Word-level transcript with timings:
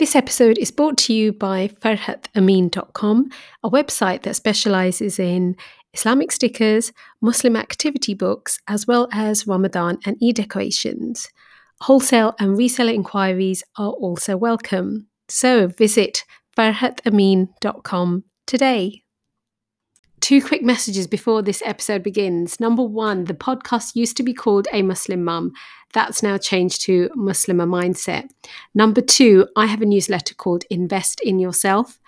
This 0.00 0.16
episode 0.16 0.56
is 0.56 0.70
brought 0.70 0.96
to 0.96 1.12
you 1.12 1.30
by 1.30 1.68
farhatamin.com, 1.68 3.30
a 3.62 3.68
website 3.68 4.22
that 4.22 4.34
specializes 4.34 5.18
in 5.18 5.56
Islamic 5.92 6.32
stickers, 6.32 6.90
Muslim 7.20 7.54
activity 7.54 8.14
books, 8.14 8.58
as 8.66 8.86
well 8.86 9.08
as 9.12 9.46
Ramadan 9.46 9.98
and 10.06 10.16
Eid 10.26 10.36
decorations. 10.36 11.28
Wholesale 11.82 12.34
and 12.38 12.56
reseller 12.56 12.94
inquiries 12.94 13.62
are 13.76 13.90
also 13.90 14.38
welcome. 14.38 15.06
So 15.28 15.66
visit 15.66 16.24
farhatamin.com 16.56 18.24
today. 18.46 19.02
Two 20.20 20.42
quick 20.42 20.62
messages 20.62 21.06
before 21.06 21.40
this 21.40 21.62
episode 21.64 22.02
begins. 22.02 22.58
Number 22.60 22.82
one, 22.82 23.24
the 23.24 23.32
podcast 23.34 23.96
used 23.96 24.18
to 24.18 24.22
be 24.22 24.34
called 24.34 24.68
A 24.72 24.82
Muslim 24.82 25.24
Mum. 25.24 25.52
That's 25.92 26.22
now 26.22 26.36
changed 26.36 26.82
to 26.82 27.08
Muslimah 27.16 27.66
Mindset. 27.66 28.28
Number 28.74 29.00
two, 29.00 29.48
I 29.56 29.64
have 29.66 29.82
a 29.82 29.86
newsletter 29.86 30.34
called 30.34 30.64
Invest 30.68 31.20
in 31.20 31.38
Yourself. 31.38 31.98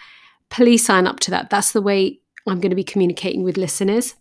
Please 0.51 0.85
sign 0.85 1.07
up 1.07 1.21
to 1.21 1.31
that. 1.31 1.49
That's 1.49 1.73
the 1.73 1.81
way 1.81 2.19
I'm 2.47 2.61
going 2.61 2.69
to 2.71 2.77
be 2.77 2.85
communicating 2.85 3.45
with 3.45 3.57
listeners. 3.57 4.15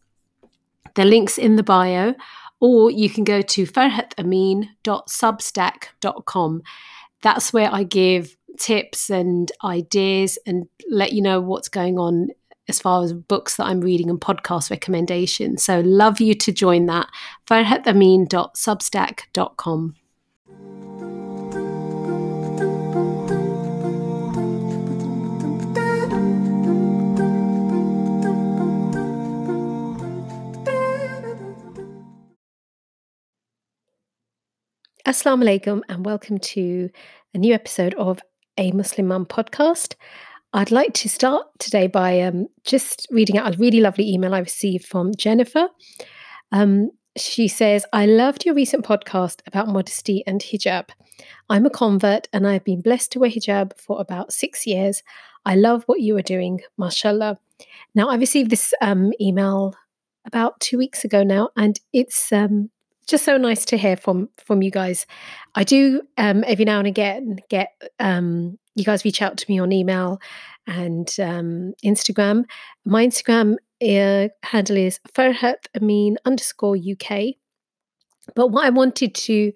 The 0.95 1.03
link's 1.05 1.38
in 1.38 1.58
the 1.58 1.63
bio, 1.63 2.16
or 2.59 2.91
you 2.91 3.09
can 3.09 3.25
go 3.25 3.41
to 3.41 3.66
farhatamin.substack.com. 3.66 6.61
That's 7.21 7.53
where 7.53 7.73
I 7.73 7.83
give 7.83 8.35
tips 8.58 9.09
and 9.09 9.49
ideas 9.63 10.38
and 10.45 10.67
let 10.89 11.13
you 11.13 11.21
know 11.21 11.39
what's 11.41 11.69
going 11.69 11.97
on 11.99 12.30
as 12.71 12.80
far 12.80 13.03
as 13.03 13.11
books 13.11 13.57
that 13.57 13.66
I'm 13.66 13.81
reading 13.81 14.09
and 14.09 14.21
podcast 14.21 14.71
recommendations. 14.71 15.61
So 15.61 15.81
love 15.81 16.21
you 16.21 16.34
to 16.35 16.53
join 16.53 16.85
that. 16.85 17.07
farhatamin.substack.com. 17.45 19.95
Assalamu 35.05 35.44
alaikum 35.44 35.81
and 35.89 36.05
welcome 36.05 36.38
to 36.38 36.89
a 37.33 37.38
new 37.38 37.53
episode 37.53 37.94
of 37.95 38.22
a 38.58 38.72
Muslim 38.72 39.08
Mum 39.08 39.25
podcast. 39.25 39.95
I'd 40.53 40.71
like 40.71 40.94
to 40.95 41.09
start 41.09 41.47
today 41.59 41.88
by 41.88 42.19
um, 42.21 42.47
just 42.66 43.07
reading 43.09 43.38
out 43.38 43.55
a 43.55 43.57
really 43.57 43.80
lovely 43.80 44.11
email 44.11 44.33
I 44.33 44.39
received 44.39 44.85
from 44.85 45.16
Jennifer. 45.16 45.69
Um, 46.52 46.91
she 47.16 47.47
says, 47.47 47.85
I 47.93 48.05
loved 48.05 48.45
your 48.45 48.53
recent 48.53 48.83
podcast 48.83 49.39
about 49.47 49.69
modesty 49.69 50.23
and 50.27 50.41
hijab. 50.41 50.89
I'm 51.49 51.66
a 51.66 51.69
convert 51.69 52.27
and 52.33 52.45
I've 52.45 52.66
been 52.66 52.81
blessed 52.81 53.13
to 53.13 53.19
wear 53.19 53.30
hijab 53.30 53.80
for 53.80 54.02
about 54.02 54.33
six 54.33 54.67
years. 54.67 55.03
I 55.45 55.55
love 55.55 55.83
what 55.85 56.02
you 56.02 56.17
are 56.17 56.21
doing, 56.21 56.59
mashallah. 56.77 57.39
Now, 57.95 58.09
I 58.09 58.15
received 58.15 58.49
this 58.49 58.73
um, 58.81 59.13
email 59.21 59.73
about 60.25 60.59
two 60.59 60.77
weeks 60.77 61.05
ago 61.05 61.23
now, 61.23 61.49
and 61.55 61.80
it's 61.93 62.31
um, 62.31 62.69
just 63.07 63.25
so 63.25 63.38
nice 63.38 63.66
to 63.66 63.77
hear 63.77 63.97
from 63.97 64.30
from 64.38 64.61
you 64.61 64.71
guys. 64.71 65.05
I 65.55 65.63
do 65.63 66.02
um, 66.17 66.44
every 66.47 66.66
now 66.66 66.80
and 66.80 66.88
again 66.88 67.38
get 67.49 67.69
um, 67.99 68.58
you 68.75 68.83
guys 68.83 69.05
reach 69.05 69.21
out 69.21 69.38
to 69.38 69.45
me 69.49 69.59
on 69.59 69.71
email 69.71 70.19
and 70.67 71.13
um, 71.19 71.73
Instagram. 71.83 72.45
My 72.85 73.05
Instagram 73.05 73.55
uh, 73.81 74.30
handle 74.43 74.77
is 74.77 74.99
Farhat 75.13 75.67
Amin 75.75 76.17
underscore 76.25 76.77
UK. 76.77 77.35
But 78.35 78.49
what 78.49 78.66
I 78.66 78.69
wanted 78.69 79.15
to, 79.15 79.52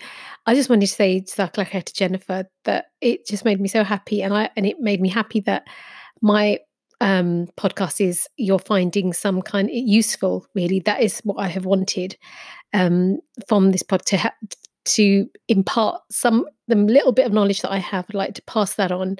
I 0.47 0.55
just 0.55 0.69
wanted 0.69 0.87
to 0.87 0.91
say 0.91 1.21
to 1.21 1.93
Jennifer 1.93 2.45
that 2.63 2.85
it 2.99 3.27
just 3.27 3.45
made 3.45 3.61
me 3.61 3.67
so 3.67 3.83
happy, 3.83 4.21
and 4.21 4.33
I 4.33 4.49
and 4.57 4.65
it 4.65 4.80
made 4.80 5.02
me 5.02 5.09
happy 5.09 5.39
that 5.41 5.65
my 6.21 6.59
um, 7.06 7.48
podcast 7.56 8.02
is 8.02 8.28
you're 8.36 8.58
finding 8.58 9.14
some 9.14 9.44
kind 9.44 9.70
of 9.70 9.75
useful. 9.75 10.48
Really, 10.56 10.80
that 10.82 11.04
is 11.04 11.20
what 11.20 11.36
I 11.38 11.48
have 11.48 11.66
wanted 11.66 12.17
um, 12.73 13.20
from 13.48 13.71
this 13.71 13.83
pod 13.83 14.04
to 14.08 14.17
ha- 14.17 14.33
to 14.86 15.27
impart 15.48 16.02
some 16.11 16.45
the 16.67 16.76
little 16.76 17.11
bit 17.11 17.27
of 17.27 17.32
knowledge 17.32 17.61
that 17.61 17.71
I 17.71 17.77
have. 17.77 18.05
I'd 18.10 18.15
like 18.15 18.33
to 18.33 18.42
pass 18.44 18.73
that 18.73 18.92
on 18.92 19.17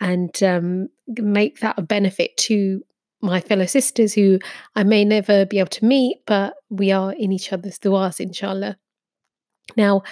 and 0.00 0.42
um, 0.42 0.88
make 1.06 1.60
that 1.60 1.78
a 1.78 1.82
benefit 1.82 2.36
to 2.38 2.82
my 3.22 3.40
fellow 3.40 3.66
sisters 3.66 4.14
who 4.14 4.40
I 4.74 4.82
may 4.82 5.04
never 5.04 5.46
be 5.46 5.60
able 5.60 5.70
to 5.70 5.84
meet, 5.84 6.18
but 6.26 6.54
we 6.70 6.90
are 6.90 7.12
in 7.12 7.30
each 7.30 7.52
other's 7.52 7.78
du'as, 7.78 8.18
inshallah. 8.18 8.76
Now, 9.76 10.02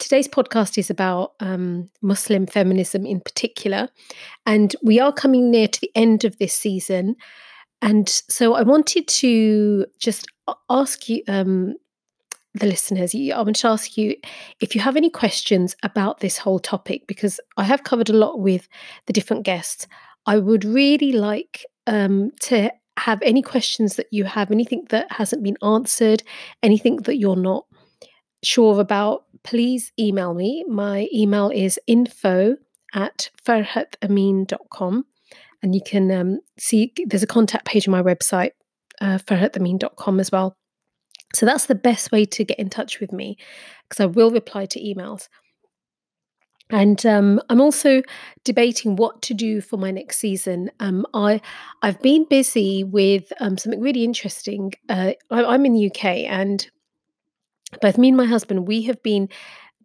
today's 0.00 0.26
podcast 0.26 0.78
is 0.78 0.90
about 0.90 1.34
um, 1.40 1.88
Muslim 2.02 2.46
feminism 2.46 3.06
in 3.06 3.20
particular, 3.20 3.88
and 4.46 4.74
we 4.82 4.98
are 4.98 5.12
coming 5.12 5.50
near 5.50 5.68
to 5.68 5.80
the 5.80 5.92
end 5.94 6.24
of 6.24 6.38
this 6.38 6.54
season. 6.54 7.14
And 7.82 8.08
so 8.08 8.54
I 8.54 8.62
wanted 8.62 9.06
to 9.08 9.86
just 9.98 10.26
ask 10.68 11.08
you, 11.08 11.22
um, 11.28 11.74
the 12.54 12.66
listeners, 12.66 13.14
I 13.14 13.40
want 13.40 13.56
to 13.56 13.68
ask 13.68 13.96
you 13.96 14.16
if 14.60 14.74
you 14.74 14.80
have 14.80 14.96
any 14.96 15.10
questions 15.10 15.76
about 15.84 16.18
this 16.18 16.36
whole 16.36 16.58
topic, 16.58 17.06
because 17.06 17.38
I 17.56 17.62
have 17.64 17.84
covered 17.84 18.10
a 18.10 18.14
lot 18.14 18.40
with 18.40 18.68
the 19.06 19.12
different 19.12 19.44
guests. 19.44 19.86
I 20.26 20.38
would 20.38 20.64
really 20.64 21.12
like 21.12 21.64
um, 21.86 22.32
to 22.40 22.72
have 22.98 23.22
any 23.22 23.40
questions 23.40 23.96
that 23.96 24.08
you 24.10 24.24
have, 24.24 24.50
anything 24.50 24.86
that 24.90 25.10
hasn't 25.12 25.42
been 25.42 25.56
answered, 25.62 26.22
anything 26.62 26.96
that 27.04 27.18
you're 27.18 27.36
not 27.36 27.66
sure 28.42 28.80
about, 28.80 29.24
please 29.44 29.92
email 29.98 30.34
me. 30.34 30.64
My 30.68 31.08
email 31.12 31.50
is 31.50 31.78
info 31.86 32.56
at 32.94 33.30
farhatamin.com. 33.46 35.04
And 35.62 35.74
you 35.74 35.80
can 35.84 36.10
um, 36.10 36.40
see 36.58 36.92
there's 37.06 37.22
a 37.22 37.26
contact 37.28 37.66
page 37.66 37.86
on 37.86 37.92
my 37.92 38.02
website, 38.02 38.52
uh, 39.00 39.18
farhatamin.com 39.18 40.20
as 40.20 40.32
well. 40.32 40.56
So 41.34 41.46
that's 41.46 41.66
the 41.66 41.74
best 41.74 42.10
way 42.10 42.24
to 42.24 42.44
get 42.44 42.58
in 42.58 42.70
touch 42.70 42.98
with 42.98 43.12
me 43.12 43.36
because 43.88 44.00
I 44.00 44.06
will 44.06 44.30
reply 44.30 44.66
to 44.66 44.80
emails. 44.80 45.28
And 46.70 47.04
um, 47.04 47.40
I'm 47.48 47.60
also 47.60 48.02
debating 48.44 48.96
what 48.96 49.22
to 49.22 49.34
do 49.34 49.60
for 49.60 49.76
my 49.76 49.90
next 49.90 50.18
season. 50.18 50.70
Um, 50.78 51.04
I 51.12 51.40
I've 51.82 52.00
been 52.00 52.26
busy 52.28 52.84
with 52.84 53.32
um, 53.40 53.58
something 53.58 53.80
really 53.80 54.04
interesting. 54.04 54.72
Uh, 54.88 55.12
I, 55.30 55.54
am 55.54 55.66
in 55.66 55.74
the 55.74 55.86
UK, 55.86 56.04
and 56.28 56.68
both 57.80 57.98
me 57.98 58.08
and 58.08 58.16
my 58.16 58.26
husband 58.26 58.66
we 58.66 58.82
have 58.82 59.02
been 59.02 59.28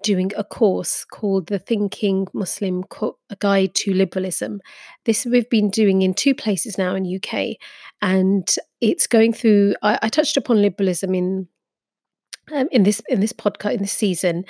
doing 0.03 0.31
a 0.37 0.43
course 0.43 1.03
called 1.03 1.47
the 1.47 1.57
Thinking 1.57 2.27
Muslim 2.31 2.83
Co- 2.83 3.17
Guide 3.39 3.73
to 3.75 3.93
Liberalism. 3.93 4.61
This 5.05 5.25
we've 5.25 5.49
been 5.49 5.71
doing 5.71 6.03
in 6.03 6.13
two 6.13 6.35
places 6.35 6.77
now 6.77 6.93
in 6.95 7.15
UK, 7.15 7.57
and 8.01 8.47
it's 8.81 9.07
going 9.07 9.33
through. 9.33 9.75
I, 9.81 9.99
I 10.03 10.09
touched 10.09 10.37
upon 10.37 10.61
liberalism 10.61 11.15
in 11.15 11.47
um, 12.53 12.67
in 12.71 12.83
this 12.83 13.01
in 13.09 13.19
this 13.19 13.33
podcast 13.33 13.73
in 13.73 13.81
this 13.81 13.93
season, 13.93 14.45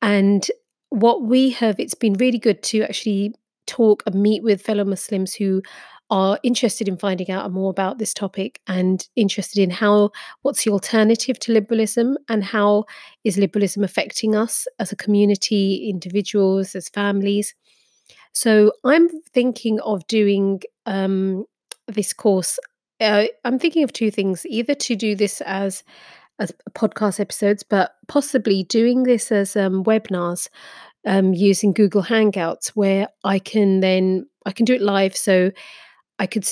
and 0.00 0.50
what 0.88 1.22
we 1.22 1.50
have. 1.50 1.78
It's 1.78 1.94
been 1.94 2.14
really 2.14 2.38
good 2.38 2.62
to 2.64 2.82
actually 2.82 3.34
talk 3.66 4.02
and 4.06 4.14
meet 4.22 4.42
with 4.42 4.62
fellow 4.62 4.84
Muslims 4.84 5.34
who 5.34 5.62
are 6.10 6.38
interested 6.42 6.88
in 6.88 6.96
finding 6.96 7.30
out 7.30 7.50
more 7.50 7.70
about 7.70 7.98
this 7.98 8.12
topic 8.12 8.60
and 8.66 9.08
interested 9.16 9.60
in 9.62 9.70
how 9.70 10.10
what's 10.42 10.64
the 10.64 10.70
alternative 10.70 11.38
to 11.40 11.52
liberalism 11.52 12.18
and 12.28 12.44
how 12.44 12.84
is 13.24 13.38
liberalism 13.38 13.82
affecting 13.82 14.36
us 14.36 14.66
as 14.78 14.92
a 14.92 14.96
community, 14.96 15.88
individuals, 15.88 16.74
as 16.74 16.88
families. 16.88 17.54
So 18.32 18.72
I'm 18.84 19.08
thinking 19.32 19.80
of 19.80 20.06
doing 20.06 20.60
um, 20.86 21.44
this 21.86 22.12
course. 22.12 22.58
Uh, 23.00 23.24
I'm 23.44 23.58
thinking 23.58 23.84
of 23.84 23.92
two 23.92 24.10
things: 24.10 24.44
either 24.46 24.74
to 24.74 24.96
do 24.96 25.14
this 25.14 25.40
as 25.42 25.82
as 26.38 26.52
podcast 26.72 27.20
episodes, 27.20 27.62
but 27.62 27.94
possibly 28.08 28.64
doing 28.64 29.04
this 29.04 29.30
as 29.30 29.56
um, 29.56 29.84
webinars 29.84 30.48
um, 31.06 31.32
using 31.32 31.72
Google 31.72 32.02
Hangouts, 32.02 32.68
where 32.68 33.08
I 33.22 33.38
can 33.38 33.80
then 33.80 34.26
I 34.46 34.52
can 34.52 34.64
do 34.64 34.74
it 34.74 34.82
live. 34.82 35.16
So 35.16 35.50
I 36.18 36.26
could, 36.26 36.48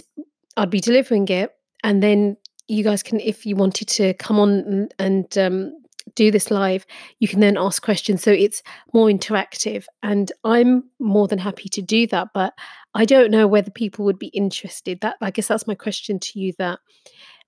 I'd 0.57 0.71
be 0.71 0.81
delivering 0.81 1.29
it, 1.29 1.51
and 1.85 2.03
then 2.03 2.37
you 2.69 2.85
guys 2.85 3.03
can, 3.03 3.21
if 3.21 3.45
you 3.45 3.57
wanted 3.57 3.89
to 3.89 4.15
come 4.15 4.39
on 4.39 4.51
and, 4.51 4.95
and 4.99 5.39
um, 5.39 5.73
do 6.15 6.31
this 6.31 6.51
live, 6.51 6.85
you 7.21 7.29
can 7.29 7.41
then 7.41 7.57
ask 7.57 7.83
questions. 7.83 8.23
So 8.23 8.31
it's 8.31 8.63
more 8.93 9.09
interactive, 9.09 9.85
and 10.03 10.33
I'm 10.45 10.85
more 10.99 11.29
than 11.29 11.39
happy 11.39 11.69
to 11.71 11.83
do 11.83 12.07
that. 12.09 12.29
But 12.35 12.55
I 12.95 13.05
don't 13.05 13.31
know 13.31 13.47
whether 13.47 13.71
people 13.71 14.05
would 14.05 14.19
be 14.19 14.29
interested. 14.29 15.01
That 15.01 15.17
I 15.21 15.31
guess 15.31 15.49
that's 15.49 15.67
my 15.67 15.75
question 15.75 16.19
to 16.21 16.39
you. 16.39 16.53
That 16.59 16.79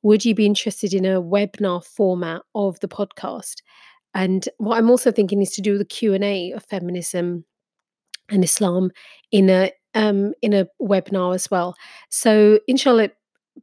would 0.02 0.24
you 0.24 0.34
be 0.34 0.46
interested 0.46 0.94
in 0.94 1.04
a 1.04 1.22
webinar 1.22 1.84
format 1.84 2.42
of 2.54 2.78
the 2.80 2.88
podcast? 2.88 3.56
And 4.14 4.48
what 4.58 4.78
I'm 4.78 4.90
also 4.90 5.10
thinking 5.10 5.42
is 5.42 5.50
to 5.52 5.62
do 5.62 5.76
the 5.76 5.84
Q 5.84 6.14
and 6.14 6.22
A 6.24 6.52
of 6.52 6.64
feminism 6.64 7.44
and 8.28 8.44
Islam 8.44 8.90
in 9.32 9.50
a 9.50 9.72
um, 9.94 10.32
in 10.42 10.52
a 10.52 10.66
webinar 10.80 11.34
as 11.34 11.50
well. 11.50 11.74
So 12.10 12.58
inshallah, 12.66 13.10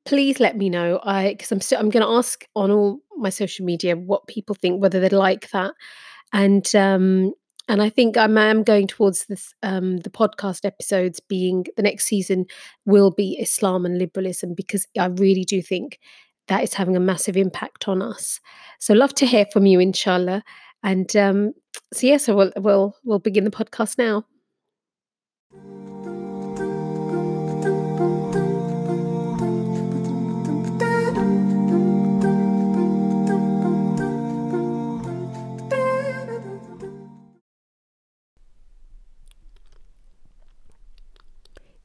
please 0.05 0.39
let 0.39 0.57
me 0.57 0.69
know. 0.69 0.99
I 1.03 1.29
because 1.29 1.51
I'm 1.51 1.61
still 1.61 1.79
I'm 1.79 1.89
going 1.89 2.05
to 2.05 2.11
ask 2.11 2.45
on 2.55 2.71
all 2.71 2.99
my 3.17 3.29
social 3.29 3.65
media 3.65 3.95
what 3.95 4.27
people 4.27 4.55
think, 4.55 4.81
whether 4.81 4.99
they 4.99 5.09
like 5.09 5.49
that, 5.51 5.73
and 6.33 6.73
um, 6.75 7.33
and 7.67 7.81
I 7.81 7.89
think 7.89 8.17
I 8.17 8.25
am 8.25 8.63
going 8.63 8.87
towards 8.87 9.25
this 9.25 9.53
um, 9.63 9.97
the 9.97 10.09
podcast 10.09 10.65
episodes 10.65 11.19
being 11.19 11.65
the 11.77 11.83
next 11.83 12.05
season 12.05 12.45
will 12.85 13.11
be 13.11 13.37
Islam 13.39 13.85
and 13.85 13.97
liberalism 13.97 14.53
because 14.55 14.87
I 14.97 15.07
really 15.07 15.43
do 15.43 15.61
think 15.61 15.99
that 16.47 16.63
is 16.63 16.73
having 16.73 16.95
a 16.95 16.99
massive 16.99 17.37
impact 17.37 17.87
on 17.87 18.01
us. 18.01 18.39
So 18.79 18.93
love 18.93 19.13
to 19.15 19.25
hear 19.25 19.45
from 19.53 19.65
you, 19.65 19.79
inshallah. 19.79 20.43
And 20.83 21.15
um, 21.15 21.53
so 21.93 22.07
yeah, 22.07 22.17
so 22.17 22.35
we'll 22.35 22.51
we'll 22.57 22.95
we'll 23.03 23.19
begin 23.19 23.43
the 23.43 23.51
podcast 23.51 23.97
now. 23.97 24.25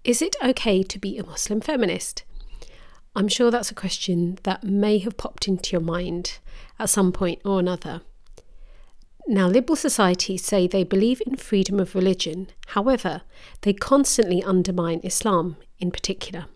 Is 0.07 0.23
it 0.23 0.37
okay 0.41 0.85
to 0.85 0.99
be 1.01 1.19
a 1.19 1.27
Muslim 1.27 1.61
feminist? 1.61 2.23
I'm 3.17 3.27
sure 3.27 3.51
that's 3.51 3.73
a 3.73 3.75
question 3.75 4.39
that 4.45 4.63
may 4.63 4.99
have 4.99 5.17
popped 5.17 5.49
into 5.49 5.73
your 5.73 5.81
mind 5.81 6.39
at 6.79 6.91
some 6.91 7.11
point 7.11 7.41
or 7.45 7.59
another. 7.59 8.03
Now, 9.27 9.49
liberal 9.49 9.75
societies 9.75 10.45
say 10.45 10.69
they 10.69 10.85
believe 10.85 11.21
in 11.27 11.35
freedom 11.35 11.81
of 11.81 11.97
religion, 11.97 12.47
however, 12.69 13.23
they 13.63 13.73
constantly 13.73 14.45
undermine 14.45 15.01
Islam 15.03 15.57
in 15.81 15.91
particular. 15.91 16.47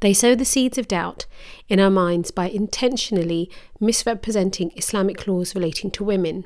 They 0.00 0.12
sow 0.12 0.34
the 0.34 0.44
seeds 0.44 0.76
of 0.76 0.88
doubt 0.88 1.24
in 1.70 1.80
our 1.80 1.88
minds 1.88 2.30
by 2.30 2.50
intentionally 2.50 3.50
misrepresenting 3.80 4.72
Islamic 4.76 5.26
laws 5.26 5.54
relating 5.54 5.90
to 5.92 6.04
women. 6.04 6.44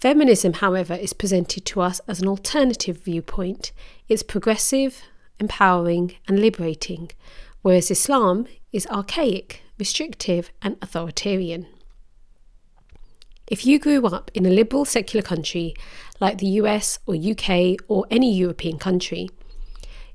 Feminism, 0.00 0.54
however, 0.54 0.94
is 0.94 1.12
presented 1.12 1.66
to 1.66 1.82
us 1.82 2.00
as 2.08 2.22
an 2.22 2.28
alternative 2.28 2.96
viewpoint. 3.04 3.70
It's 4.08 4.22
progressive, 4.22 5.02
empowering, 5.38 6.14
and 6.26 6.40
liberating, 6.40 7.10
whereas 7.60 7.90
Islam 7.90 8.46
is 8.72 8.86
archaic, 8.86 9.62
restrictive, 9.78 10.50
and 10.62 10.78
authoritarian. 10.80 11.66
If 13.46 13.66
you 13.66 13.78
grew 13.78 14.06
up 14.06 14.30
in 14.32 14.46
a 14.46 14.50
liberal 14.50 14.86
secular 14.86 15.22
country 15.22 15.74
like 16.18 16.38
the 16.38 16.60
US 16.62 16.98
or 17.04 17.14
UK 17.14 17.76
or 17.86 18.06
any 18.10 18.34
European 18.34 18.78
country, 18.78 19.28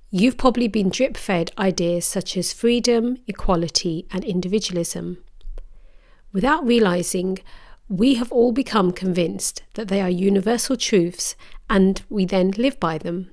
you've 0.09 0.37
probably 0.37 0.67
been 0.67 0.89
drip 0.89 1.15
fed 1.15 1.51
ideas 1.59 2.05
such 2.05 2.35
as 2.37 2.51
freedom, 2.51 3.17
equality, 3.27 4.07
and 4.09 4.25
individualism. 4.25 5.19
Without 6.33 6.65
realizing 6.65 7.37
we 7.87 8.15
have 8.15 8.31
all 8.31 8.51
become 8.51 8.91
convinced 8.91 9.63
that 9.75 9.87
they 9.87 10.01
are 10.01 10.09
universal 10.09 10.75
truths 10.75 11.35
and 11.69 12.01
we 12.09 12.25
then 12.25 12.51
live 12.51 12.79
by 12.79 12.97
them. 12.97 13.29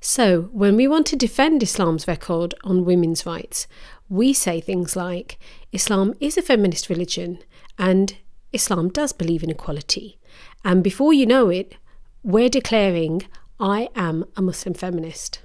So, 0.00 0.42
when 0.52 0.76
we 0.76 0.86
want 0.86 1.06
to 1.06 1.16
defend 1.16 1.62
Islam's 1.62 2.06
record 2.06 2.54
on 2.62 2.84
women's 2.84 3.26
rights, 3.26 3.66
we 4.08 4.32
say 4.32 4.60
things 4.60 4.94
like 4.94 5.38
Islam 5.72 6.14
is 6.20 6.38
a 6.38 6.42
feminist 6.42 6.88
religion 6.88 7.40
and 7.78 8.16
Islam 8.52 8.88
does 8.88 9.12
believe 9.12 9.42
in 9.42 9.50
equality. 9.50 10.18
And 10.64 10.82
before 10.82 11.12
you 11.12 11.26
know 11.26 11.48
it, 11.48 11.74
we're 12.22 12.48
declaring, 12.48 13.22
I 13.60 13.88
am 13.96 14.24
a 14.36 14.42
Muslim 14.42 14.74
feminist. 14.74 15.40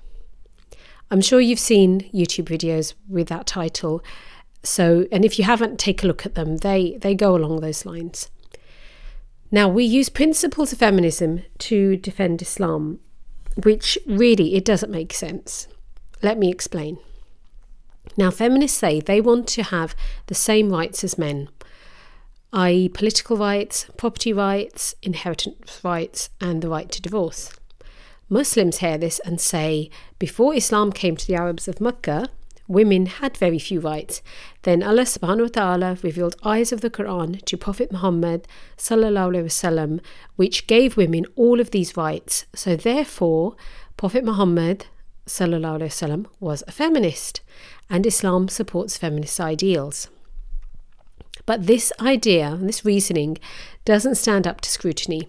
I'm 1.11 1.21
sure 1.21 1.41
you've 1.41 1.59
seen 1.59 2.09
YouTube 2.13 2.45
videos 2.45 2.93
with 3.09 3.27
that 3.27 3.47
title, 3.47 4.03
so, 4.63 5.05
and 5.11 5.25
if 5.25 5.37
you 5.37 5.45
haven't, 5.45 5.77
take 5.77 6.03
a 6.03 6.07
look 6.07 6.25
at 6.25 6.35
them. 6.35 6.57
They 6.57 6.97
they 7.01 7.15
go 7.15 7.35
along 7.35 7.59
those 7.59 7.85
lines. 7.85 8.29
Now, 9.51 9.67
we 9.67 9.83
use 9.83 10.09
principles 10.09 10.73
of 10.73 10.79
feminism 10.79 11.43
to 11.59 11.95
defend 11.97 12.41
Islam, 12.41 12.99
which 13.61 13.99
really 14.07 14.55
it 14.55 14.65
doesn't 14.65 14.91
make 14.91 15.13
sense. 15.13 15.67
Let 16.23 16.39
me 16.39 16.49
explain. 16.49 16.97
Now, 18.17 18.31
feminists 18.31 18.77
say 18.77 18.99
they 18.99 19.21
want 19.21 19.47
to 19.49 19.63
have 19.63 19.95
the 20.27 20.35
same 20.35 20.71
rights 20.71 21.03
as 21.03 21.19
men, 21.19 21.49
i.e., 22.51 22.89
political 22.89 23.37
rights, 23.37 23.85
property 23.97 24.33
rights, 24.33 24.95
inheritance 25.03 25.79
rights, 25.83 26.29
and 26.41 26.61
the 26.61 26.69
right 26.69 26.89
to 26.91 27.01
divorce. 27.01 27.51
Muslims 28.29 28.77
hear 28.79 28.97
this 28.97 29.19
and 29.19 29.39
say, 29.39 29.89
before 30.17 30.55
Islam 30.55 30.91
came 30.91 31.15
to 31.15 31.27
the 31.27 31.35
Arabs 31.35 31.67
of 31.67 31.79
Mecca, 31.79 32.29
women 32.67 33.05
had 33.05 33.37
very 33.37 33.59
few 33.59 33.79
rights. 33.79 34.21
Then 34.63 34.83
Allah 34.83 35.03
subhanahu 35.03 35.41
wa 35.41 35.47
ta'ala 35.47 35.97
revealed 36.01 36.35
ayahs 36.45 36.71
of 36.71 36.81
the 36.81 36.89
Quran 36.89 37.43
to 37.45 37.57
Prophet 37.57 37.91
Muhammad 37.91 38.47
wasallam, 38.77 39.99
which 40.35 40.67
gave 40.67 40.97
women 40.97 41.25
all 41.35 41.59
of 41.59 41.71
these 41.71 41.97
rights. 41.97 42.45
So 42.55 42.75
therefore, 42.75 43.55
Prophet 43.97 44.23
Muhammad 44.23 44.85
wasallam 45.27 46.25
was 46.39 46.63
a 46.67 46.71
feminist, 46.71 47.41
and 47.89 48.05
Islam 48.05 48.47
supports 48.47 48.97
feminist 48.97 49.39
ideals. 49.39 50.07
But 51.45 51.67
this 51.67 51.91
idea, 51.99 52.57
this 52.61 52.85
reasoning, 52.85 53.37
doesn't 53.83 54.15
stand 54.15 54.47
up 54.47 54.61
to 54.61 54.69
scrutiny. 54.69 55.27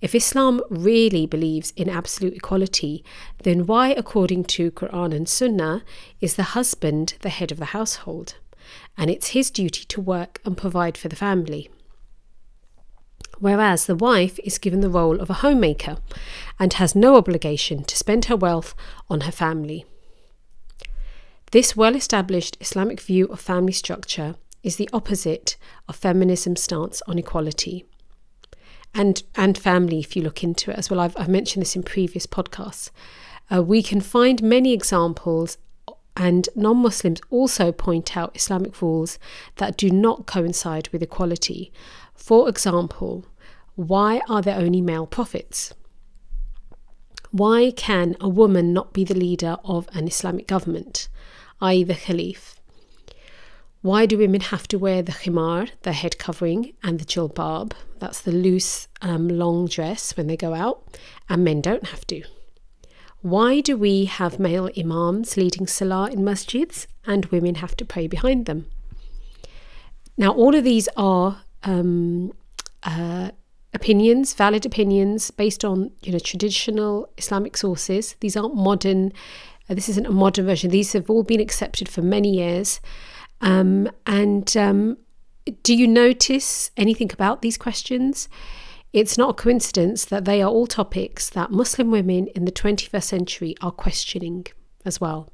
If 0.00 0.14
Islam 0.14 0.62
really 0.70 1.26
believes 1.26 1.72
in 1.76 1.90
absolute 1.90 2.34
equality, 2.34 3.04
then 3.42 3.66
why, 3.66 3.88
according 3.90 4.44
to 4.44 4.70
Quran 4.70 5.14
and 5.14 5.28
Sunnah, 5.28 5.82
is 6.20 6.36
the 6.36 6.54
husband 6.54 7.14
the 7.20 7.28
head 7.28 7.52
of 7.52 7.58
the 7.58 7.76
household? 7.76 8.36
And 8.96 9.10
it's 9.10 9.28
his 9.28 9.50
duty 9.50 9.84
to 9.84 10.00
work 10.00 10.40
and 10.44 10.56
provide 10.56 10.96
for 10.96 11.08
the 11.08 11.16
family. 11.16 11.70
Whereas 13.38 13.86
the 13.86 13.94
wife 13.94 14.38
is 14.42 14.58
given 14.58 14.80
the 14.80 14.90
role 14.90 15.20
of 15.20 15.28
a 15.28 15.40
homemaker 15.44 15.98
and 16.58 16.72
has 16.74 16.94
no 16.94 17.16
obligation 17.16 17.84
to 17.84 17.96
spend 17.96 18.26
her 18.26 18.36
wealth 18.36 18.74
on 19.08 19.22
her 19.22 19.32
family. 19.32 19.84
This 21.50 21.76
well 21.76 21.96
established 21.96 22.56
Islamic 22.60 23.00
view 23.00 23.26
of 23.26 23.40
family 23.40 23.72
structure 23.72 24.36
is 24.62 24.76
the 24.76 24.90
opposite 24.92 25.56
of 25.88 25.96
feminism's 25.96 26.62
stance 26.62 27.02
on 27.06 27.18
equality 27.18 27.86
and 28.94 29.22
and 29.34 29.56
family 29.56 30.00
if 30.00 30.16
you 30.16 30.22
look 30.22 30.42
into 30.42 30.70
it 30.70 30.78
as 30.78 30.90
well. 30.90 31.00
I've, 31.00 31.16
I've 31.16 31.28
mentioned 31.28 31.62
this 31.62 31.76
in 31.76 31.82
previous 31.82 32.26
podcasts. 32.26 32.90
Uh, 33.52 33.62
we 33.62 33.82
can 33.82 34.00
find 34.00 34.42
many 34.42 34.72
examples, 34.72 35.58
and 36.16 36.48
non 36.54 36.78
Muslims 36.78 37.20
also 37.30 37.72
point 37.72 38.16
out 38.16 38.36
Islamic 38.36 38.80
rules 38.80 39.18
that 39.56 39.76
do 39.76 39.90
not 39.90 40.26
coincide 40.26 40.88
with 40.88 41.02
equality. 41.02 41.72
For 42.14 42.48
example, 42.48 43.24
why 43.74 44.20
are 44.28 44.42
there 44.42 44.58
only 44.58 44.80
male 44.80 45.06
prophets? 45.06 45.72
Why 47.30 47.72
can 47.74 48.16
a 48.20 48.28
woman 48.28 48.72
not 48.72 48.92
be 48.92 49.04
the 49.04 49.14
leader 49.14 49.56
of 49.64 49.88
an 49.92 50.08
Islamic 50.08 50.46
government, 50.48 51.08
i.e., 51.60 51.84
the 51.84 51.94
Caliph? 51.94 52.59
Why 53.82 54.04
do 54.04 54.18
women 54.18 54.42
have 54.42 54.68
to 54.68 54.78
wear 54.78 55.00
the 55.00 55.12
khimar, 55.12 55.70
the 55.82 55.92
head 55.92 56.18
covering, 56.18 56.74
and 56.82 56.98
the 56.98 57.04
jilbab? 57.06 57.72
That's 57.98 58.20
the 58.20 58.32
loose, 58.32 58.88
um, 59.00 59.28
long 59.28 59.66
dress 59.66 60.16
when 60.16 60.26
they 60.26 60.36
go 60.36 60.52
out, 60.52 60.98
and 61.30 61.44
men 61.44 61.62
don't 61.62 61.86
have 61.86 62.06
to. 62.08 62.22
Why 63.22 63.60
do 63.60 63.76
we 63.76 64.04
have 64.04 64.38
male 64.38 64.70
imams 64.76 65.36
leading 65.36 65.66
salah 65.66 66.10
in 66.10 66.20
masjids 66.20 66.86
and 67.06 67.26
women 67.26 67.56
have 67.56 67.76
to 67.76 67.84
pray 67.84 68.06
behind 68.06 68.46
them? 68.46 68.66
Now, 70.16 70.32
all 70.32 70.54
of 70.54 70.64
these 70.64 70.88
are 70.96 71.42
um, 71.62 72.32
uh, 72.82 73.30
opinions, 73.72 74.34
valid 74.34 74.66
opinions 74.66 75.30
based 75.30 75.64
on 75.64 75.90
you 76.02 76.12
know 76.12 76.18
traditional 76.18 77.08
Islamic 77.16 77.56
sources. 77.56 78.16
These 78.20 78.36
aren't 78.36 78.56
modern. 78.56 79.12
Uh, 79.68 79.74
this 79.74 79.88
isn't 79.88 80.06
a 80.06 80.12
modern 80.12 80.44
version. 80.46 80.70
These 80.70 80.92
have 80.92 81.08
all 81.08 81.22
been 81.22 81.40
accepted 81.40 81.88
for 81.88 82.02
many 82.02 82.36
years. 82.36 82.80
Um, 83.40 83.90
and 84.06 84.56
um, 84.56 84.98
do 85.62 85.74
you 85.74 85.86
notice 85.86 86.70
anything 86.76 87.10
about 87.12 87.42
these 87.42 87.56
questions? 87.56 88.28
It's 88.92 89.16
not 89.16 89.30
a 89.30 89.34
coincidence 89.34 90.04
that 90.06 90.24
they 90.24 90.42
are 90.42 90.50
all 90.50 90.66
topics 90.66 91.30
that 91.30 91.50
Muslim 91.50 91.90
women 91.90 92.26
in 92.28 92.44
the 92.44 92.52
21st 92.52 93.02
century 93.02 93.54
are 93.60 93.70
questioning 93.70 94.46
as 94.84 95.00
well. 95.00 95.30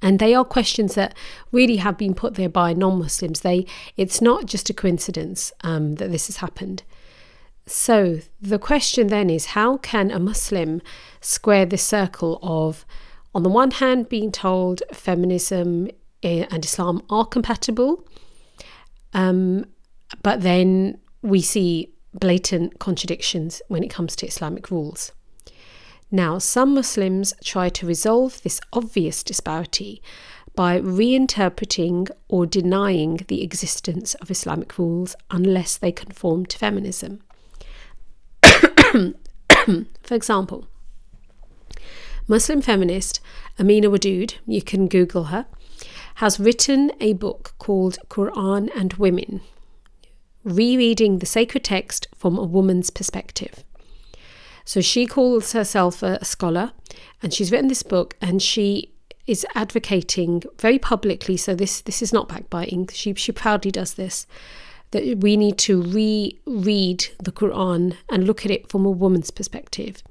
And 0.00 0.18
they 0.18 0.34
are 0.34 0.44
questions 0.44 0.94
that 0.94 1.14
really 1.52 1.76
have 1.76 1.96
been 1.96 2.14
put 2.14 2.34
there 2.34 2.48
by 2.48 2.72
non-Muslims. 2.72 3.40
They, 3.40 3.66
it's 3.96 4.20
not 4.20 4.46
just 4.46 4.68
a 4.68 4.74
coincidence 4.74 5.52
um, 5.62 5.94
that 5.96 6.10
this 6.10 6.26
has 6.26 6.38
happened. 6.38 6.82
So 7.66 8.20
the 8.40 8.58
question 8.58 9.06
then 9.06 9.30
is, 9.30 9.46
how 9.46 9.78
can 9.78 10.10
a 10.10 10.18
Muslim 10.18 10.82
square 11.20 11.64
this 11.64 11.82
circle 11.82 12.38
of, 12.42 12.84
on 13.34 13.42
the 13.42 13.48
one 13.48 13.70
hand, 13.70 14.10
being 14.10 14.30
told 14.30 14.82
feminism 14.92 15.88
and 16.24 16.64
Islam 16.64 17.02
are 17.10 17.26
compatible. 17.26 18.06
Um, 19.12 19.66
but 20.22 20.42
then 20.42 20.98
we 21.22 21.40
see 21.40 21.92
blatant 22.12 22.78
contradictions 22.78 23.60
when 23.68 23.82
it 23.82 23.90
comes 23.90 24.14
to 24.16 24.26
Islamic 24.26 24.70
rules. 24.70 25.12
Now, 26.10 26.38
some 26.38 26.74
Muslims 26.74 27.34
try 27.42 27.68
to 27.70 27.86
resolve 27.86 28.42
this 28.42 28.60
obvious 28.72 29.22
disparity 29.22 30.02
by 30.54 30.80
reinterpreting 30.80 32.08
or 32.28 32.46
denying 32.46 33.20
the 33.26 33.42
existence 33.42 34.14
of 34.16 34.30
Islamic 34.30 34.78
rules 34.78 35.16
unless 35.30 35.76
they 35.76 35.90
conform 35.90 36.46
to 36.46 36.58
feminism. 36.58 37.20
For 38.42 40.14
example, 40.14 40.68
Muslim 42.28 42.62
feminist 42.62 43.20
Amina 43.58 43.90
Wadud, 43.90 44.34
you 44.46 44.62
can 44.62 44.86
Google 44.86 45.24
her, 45.24 45.46
has 46.14 46.38
written 46.38 46.92
a 47.00 47.12
book 47.14 47.54
called 47.58 47.98
Quran 48.08 48.70
and 48.76 48.92
Women, 48.94 49.40
rereading 50.44 51.18
the 51.18 51.26
sacred 51.26 51.64
text 51.64 52.06
from 52.16 52.38
a 52.38 52.44
woman's 52.44 52.90
perspective. 52.90 53.64
So 54.64 54.80
she 54.80 55.06
calls 55.06 55.52
herself 55.52 56.02
a 56.02 56.24
scholar 56.24 56.72
and 57.22 57.32
she's 57.34 57.52
written 57.52 57.68
this 57.68 57.82
book 57.82 58.16
and 58.20 58.40
she 58.40 58.94
is 59.26 59.46
advocating 59.54 60.42
very 60.58 60.78
publicly 60.78 61.36
so 61.36 61.54
this 61.54 61.80
this 61.82 62.02
is 62.02 62.12
not 62.12 62.28
backbiting 62.28 62.86
she 62.92 63.14
she 63.14 63.32
proudly 63.32 63.70
does 63.70 63.94
this 63.94 64.26
that 64.90 65.18
we 65.18 65.36
need 65.36 65.56
to 65.56 65.82
reread 65.82 67.06
the 67.22 67.32
Quran 67.32 67.96
and 68.10 68.26
look 68.26 68.44
at 68.44 68.50
it 68.50 68.68
from 68.68 68.84
a 68.84 68.90
woman's 68.90 69.30
perspective 69.30 70.02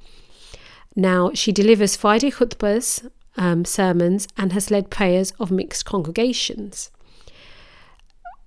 now 0.96 1.32
she 1.34 1.52
delivers 1.52 1.96
Friday 1.96 2.32
khutbahs 2.32 3.08
um, 3.38 3.66
sermons 3.66 4.28
and 4.38 4.54
has 4.54 4.72
led 4.72 4.90
prayers 4.90 5.32
of 5.40 5.52
mixed 5.52 5.86
congregations 5.86 6.92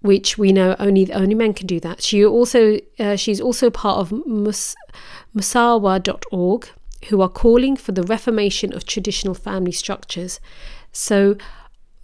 which 0.06 0.38
we 0.38 0.52
know 0.52 0.76
only 0.78 1.12
only 1.12 1.34
men 1.34 1.52
can 1.52 1.66
do 1.66 1.80
that. 1.80 2.02
She 2.02 2.24
also 2.24 2.78
uh, 2.98 3.16
she's 3.16 3.40
also 3.40 3.70
part 3.70 3.98
of 3.98 4.12
Mus- 4.26 4.76
Musawa.org, 5.34 6.68
who 7.08 7.20
are 7.20 7.28
calling 7.28 7.76
for 7.76 7.92
the 7.92 8.02
reformation 8.02 8.72
of 8.72 8.86
traditional 8.86 9.34
family 9.34 9.72
structures. 9.72 10.40
So 10.92 11.36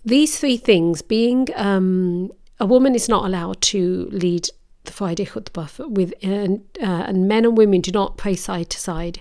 these 0.05 0.39
three 0.39 0.57
things, 0.57 1.01
being 1.01 1.49
um, 1.55 2.33
a 2.59 2.67
woman 2.67 2.95
is 2.95 3.09
not 3.09 3.25
allowed 3.25 3.61
to 3.63 4.09
lead 4.11 4.49
the 4.85 4.93
Friday 4.93 5.25
khutbah 5.25 5.89
with, 5.89 6.13
uh, 6.25 6.85
uh, 6.85 7.05
and 7.07 7.29
men 7.29 7.45
and 7.45 7.57
women 7.57 7.81
do 7.81 7.93
not 7.93 8.17
pray 8.17 8.35
side 8.35 8.69
to 8.71 8.81
side 8.81 9.21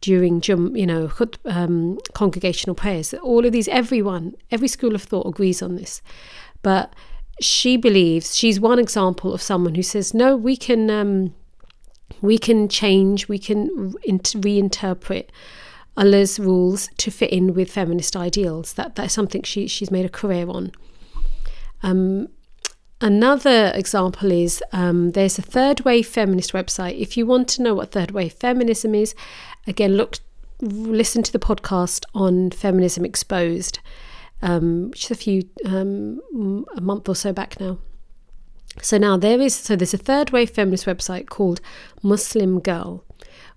during 0.00 0.42
you 0.44 0.86
know 0.86 1.10
um, 1.44 1.98
congregational 2.14 2.74
prayers. 2.74 3.14
All 3.14 3.44
of 3.44 3.52
these, 3.52 3.68
everyone, 3.68 4.34
every 4.50 4.68
school 4.68 4.94
of 4.94 5.02
thought 5.02 5.26
agrees 5.26 5.62
on 5.62 5.76
this, 5.76 6.02
but 6.62 6.94
she 7.40 7.76
believes 7.76 8.36
she's 8.36 8.60
one 8.60 8.78
example 8.78 9.32
of 9.32 9.40
someone 9.40 9.74
who 9.74 9.82
says 9.82 10.12
no 10.12 10.36
we 10.36 10.58
can 10.58 10.90
um, 10.90 11.34
we 12.20 12.36
can 12.36 12.68
change 12.68 13.28
we 13.28 13.38
can 13.38 13.70
reinterpret 14.04 15.28
Allah's 15.96 16.38
rules 16.38 16.88
to 16.98 17.10
fit 17.10 17.30
in 17.30 17.54
with 17.54 17.70
feminist 17.70 18.16
ideals. 18.16 18.74
That 18.74 18.96
that's 18.96 19.14
something 19.14 19.42
she 19.42 19.66
she's 19.66 19.90
made 19.90 20.06
a 20.06 20.10
career 20.10 20.48
on. 20.48 20.72
Um, 21.82 22.28
another 23.00 23.72
example 23.74 24.30
is 24.30 24.62
um, 24.72 25.12
there's 25.12 25.38
a 25.38 25.42
third 25.42 25.80
wave 25.80 26.06
feminist 26.06 26.52
website 26.52 26.98
if 26.98 27.16
you 27.16 27.26
want 27.26 27.48
to 27.48 27.62
know 27.62 27.74
what 27.74 27.92
third 27.92 28.10
wave 28.10 28.32
feminism 28.32 28.94
is 28.94 29.14
again 29.66 29.96
look 29.96 30.16
listen 30.60 31.22
to 31.22 31.32
the 31.32 31.38
podcast 31.38 32.04
on 32.14 32.50
feminism 32.50 33.04
exposed 33.04 33.78
um, 34.42 34.90
which 34.90 35.04
is 35.06 35.10
a 35.10 35.14
few 35.14 35.48
um, 35.64 36.20
a 36.76 36.80
month 36.80 37.08
or 37.08 37.14
so 37.14 37.32
back 37.32 37.60
now. 37.60 37.78
So 38.82 38.98
now 38.98 39.16
there 39.16 39.40
is 39.40 39.54
so 39.54 39.76
there's 39.76 39.94
a 39.94 39.98
third 39.98 40.30
wave 40.30 40.50
feminist 40.50 40.86
website 40.86 41.28
called 41.28 41.60
Muslim 42.02 42.60
Girl, 42.60 43.04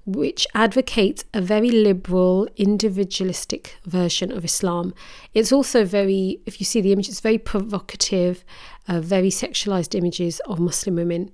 which 0.05 0.45
advocates 0.53 1.23
a 1.33 1.41
very 1.41 1.69
liberal, 1.71 2.47
individualistic 2.57 3.77
version 3.85 4.31
of 4.31 4.43
Islam. 4.43 4.93
It's 5.33 5.51
also 5.51 5.85
very, 5.85 6.39
if 6.45 6.59
you 6.59 6.65
see 6.65 6.81
the 6.81 6.91
image, 6.91 7.07
it's 7.07 7.21
very 7.21 7.37
provocative, 7.37 8.43
uh, 8.87 8.99
very 8.99 9.29
sexualized 9.29 9.95
images 9.95 10.39
of 10.41 10.59
Muslim 10.59 10.95
women. 10.95 11.31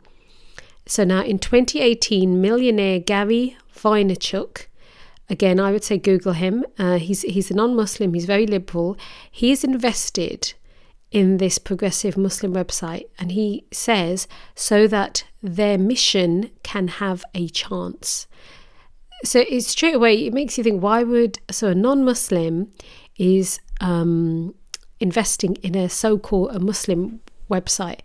So 0.85 1.03
now 1.03 1.23
in 1.23 1.39
2018, 1.39 2.41
millionaire 2.41 2.99
Gary 2.99 3.57
Vaynerchuk 3.75 4.67
Again, 5.29 5.59
I 5.59 5.71
would 5.71 5.83
say 5.83 5.97
Google 5.99 6.33
him. 6.33 6.65
Uh, 6.77 6.97
he's 6.97 7.21
he's 7.21 7.51
a 7.51 7.53
non-Muslim. 7.53 8.13
He's 8.13 8.25
very 8.25 8.47
liberal. 8.47 8.97
He 9.29 9.51
is 9.51 9.63
invested 9.63 10.53
in 11.11 11.37
this 11.37 11.59
progressive 11.59 12.17
Muslim 12.17 12.53
website, 12.53 13.05
and 13.19 13.31
he 13.31 13.65
says 13.71 14.27
so 14.55 14.87
that 14.87 15.25
their 15.41 15.77
mission 15.77 16.49
can 16.63 16.87
have 16.87 17.23
a 17.35 17.47
chance. 17.49 18.27
So 19.23 19.43
it's 19.47 19.67
straight 19.67 19.95
away 19.95 20.25
it 20.25 20.33
makes 20.33 20.57
you 20.57 20.63
think 20.63 20.81
why 20.81 21.03
would 21.03 21.39
so 21.51 21.67
a 21.67 21.75
non-Muslim 21.75 22.71
is 23.17 23.59
um, 23.81 24.55
investing 24.99 25.55
in 25.57 25.75
a 25.75 25.89
so-called 25.89 26.55
a 26.55 26.59
Muslim 26.59 27.19
website. 27.49 27.99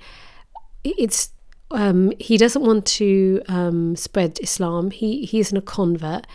It's 0.83 1.31
um, 1.71 2.13
he 2.19 2.37
doesn't 2.37 2.63
want 2.63 2.85
to 2.87 3.43
um, 3.49 3.97
spread 3.97 4.39
Islam. 4.43 4.91
He 4.91 5.25
he 5.25 5.41
isn't 5.41 5.57
a 5.57 5.63
convert 5.63 6.27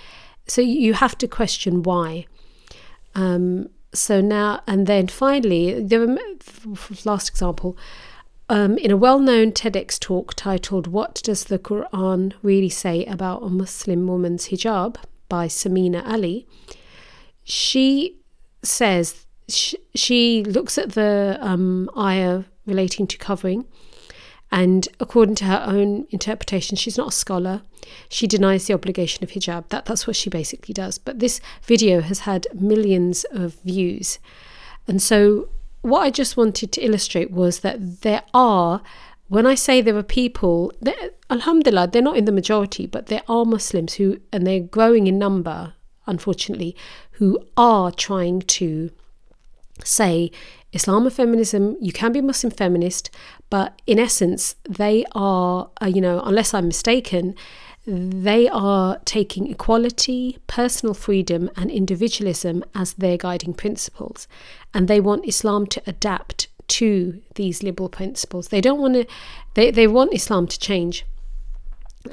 so 0.50 0.62
you 0.62 0.94
have 0.96 1.18
to 1.20 1.28
question 1.28 1.84
why. 1.84 2.26
Um, 3.16 3.70
so 3.94 4.22
now 4.22 4.62
and 4.68 4.88
then 4.88 5.08
finally, 5.08 5.82
the 5.82 6.20
last 7.06 7.30
example. 7.30 7.78
Um, 8.52 8.80
in 8.80 8.90
a 8.90 8.98
well 8.98 9.20
known 9.20 9.52
TEDx 9.52 10.00
talk 10.00 10.34
titled 10.34 10.88
What 10.88 11.22
Does 11.24 11.44
the 11.44 11.60
Quran 11.60 12.34
Really 12.42 12.70
Say 12.70 13.06
About 13.06 13.44
a 13.44 13.50
Muslim 13.50 14.08
Woman's 14.08 14.48
Hijab 14.48 14.96
by 15.28 15.48
Samina 15.48 16.04
Ali, 16.08 16.48
she 17.44 18.18
says 18.64 19.28
she, 19.48 19.78
she 19.94 20.44
looks 20.44 20.80
at 20.80 20.94
the 20.94 21.38
um, 21.42 21.92
ayah 21.96 22.46
relating 22.66 23.06
to 23.08 23.18
covering 23.18 23.66
and 24.52 24.88
according 25.00 25.36
to 25.36 25.46
her 25.46 25.64
own 25.66 26.08
interpretation, 26.10 26.76
she's 26.76 26.98
not 26.98 27.10
a 27.10 27.12
scholar. 27.12 27.62
She 28.10 28.26
denies 28.26 28.66
the 28.66 28.74
obligation 28.74 29.24
of 29.24 29.32
hijab. 29.32 29.70
That, 29.70 29.86
that's 29.86 30.08
what 30.08 30.16
she 30.16 30.30
basically 30.30 30.74
does. 30.74 30.98
But 30.98 31.20
this 31.20 31.40
video 31.64 32.02
has 32.02 32.20
had 32.20 32.48
millions 32.54 33.26
of 33.32 33.56
views. 33.62 34.18
And 34.88 35.02
so, 35.02 35.50
what 35.82 36.02
I 36.02 36.10
just 36.10 36.38
wanted 36.38 36.72
to 36.74 36.82
illustrate 36.82 37.32
was 37.32 37.60
that 37.62 38.02
there 38.02 38.24
are, 38.34 38.82
when 39.28 39.46
I 39.46 39.56
say 39.56 39.82
there 39.82 39.98
are 39.98 40.04
people, 40.04 40.74
alhamdulillah, 41.30 41.88
they're 41.88 42.02
not 42.02 42.18
in 42.18 42.26
the 42.26 42.32
majority, 42.32 42.86
but 42.86 43.08
there 43.08 43.24
are 43.28 43.46
Muslims 43.46 43.96
who, 43.96 44.20
and 44.34 44.46
they're 44.46 44.60
growing 44.60 45.08
in 45.08 45.18
number, 45.18 45.74
unfortunately, 46.06 46.76
who 47.14 47.40
are 47.56 47.92
trying 47.92 48.42
to 48.42 48.92
say 49.84 50.32
Islam 50.74 51.06
and 51.06 51.14
feminism, 51.14 51.78
you 51.80 51.92
can 51.92 52.12
be 52.12 52.22
Muslim 52.22 52.52
feminist, 52.52 53.10
but 53.50 53.82
in 53.88 53.98
essence, 53.98 54.56
they 54.68 55.06
are, 55.14 55.70
uh, 55.82 55.88
you 55.88 56.02
know, 56.02 56.22
unless 56.22 56.54
I'm 56.54 56.68
mistaken, 56.68 57.36
they 57.90 58.48
are 58.48 59.00
taking 59.06 59.50
equality, 59.50 60.38
personal 60.46 60.94
freedom, 60.94 61.50
and 61.56 61.72
individualism 61.72 62.64
as 62.76 62.94
their 62.94 63.18
guiding 63.18 63.56
principles. 63.56 64.28
And 64.74 64.88
they 64.88 65.00
want 65.00 65.28
Islam 65.28 65.66
to 65.68 65.82
adapt 65.88 66.48
to 66.68 67.20
these 67.34 67.64
liberal 67.64 67.90
principles. 67.90 68.50
They 68.50 68.62
don't 68.62 68.80
want 68.80 68.94
to, 68.94 69.06
they, 69.56 69.72
they 69.72 69.88
want 69.88 70.14
Islam 70.14 70.46
to 70.48 70.60
change. 70.60 71.04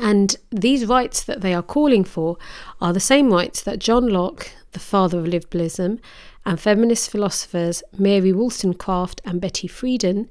And 0.01 0.37
these 0.51 0.87
rights 0.87 1.23
that 1.25 1.43
they 1.43 1.53
are 1.53 1.63
calling 1.63 2.05
for 2.05 2.39
are 2.81 2.95
the 2.95 3.01
same 3.01 3.31
rights 3.31 3.61
that 3.63 3.79
John 3.79 4.09
Locke, 4.09 4.51
the 4.73 4.81
father 4.81 5.19
of 5.19 5.29
liberalism, 5.29 6.01
and 6.47 6.59
feminist 6.59 7.11
philosophers 7.11 7.83
Mary 7.99 8.33
Wollstonecraft 8.33 9.21
and 9.27 9.43
Betty 9.43 9.69
Friedan 9.69 10.29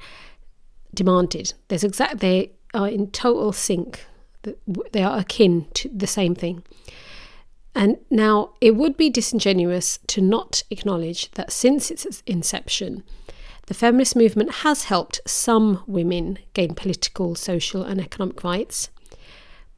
demanded. 0.93 1.53
There's 1.67 1.83
exact 1.83 2.17
they 2.17 2.53
are 2.73 2.87
in 2.87 3.11
total 3.11 3.51
sync. 3.51 4.05
They 4.91 5.03
are 5.03 5.19
akin 5.19 5.67
to 5.75 5.89
the 5.89 6.07
same 6.07 6.35
thing. 6.35 6.63
And 7.73 7.97
now 8.09 8.53
it 8.61 8.75
would 8.75 8.95
be 8.95 9.09
disingenuous 9.09 9.99
to 10.07 10.21
not 10.21 10.63
acknowledge 10.69 11.29
that 11.31 11.51
since 11.51 11.91
its 11.91 12.23
inception, 12.25 13.03
the 13.67 13.73
feminist 13.73 14.15
movement 14.15 14.51
has 14.63 14.85
helped 14.85 15.19
some 15.27 15.83
women 15.87 16.39
gain 16.53 16.73
political, 16.73 17.35
social, 17.35 17.83
and 17.83 17.99
economic 17.99 18.43
rights. 18.43 18.89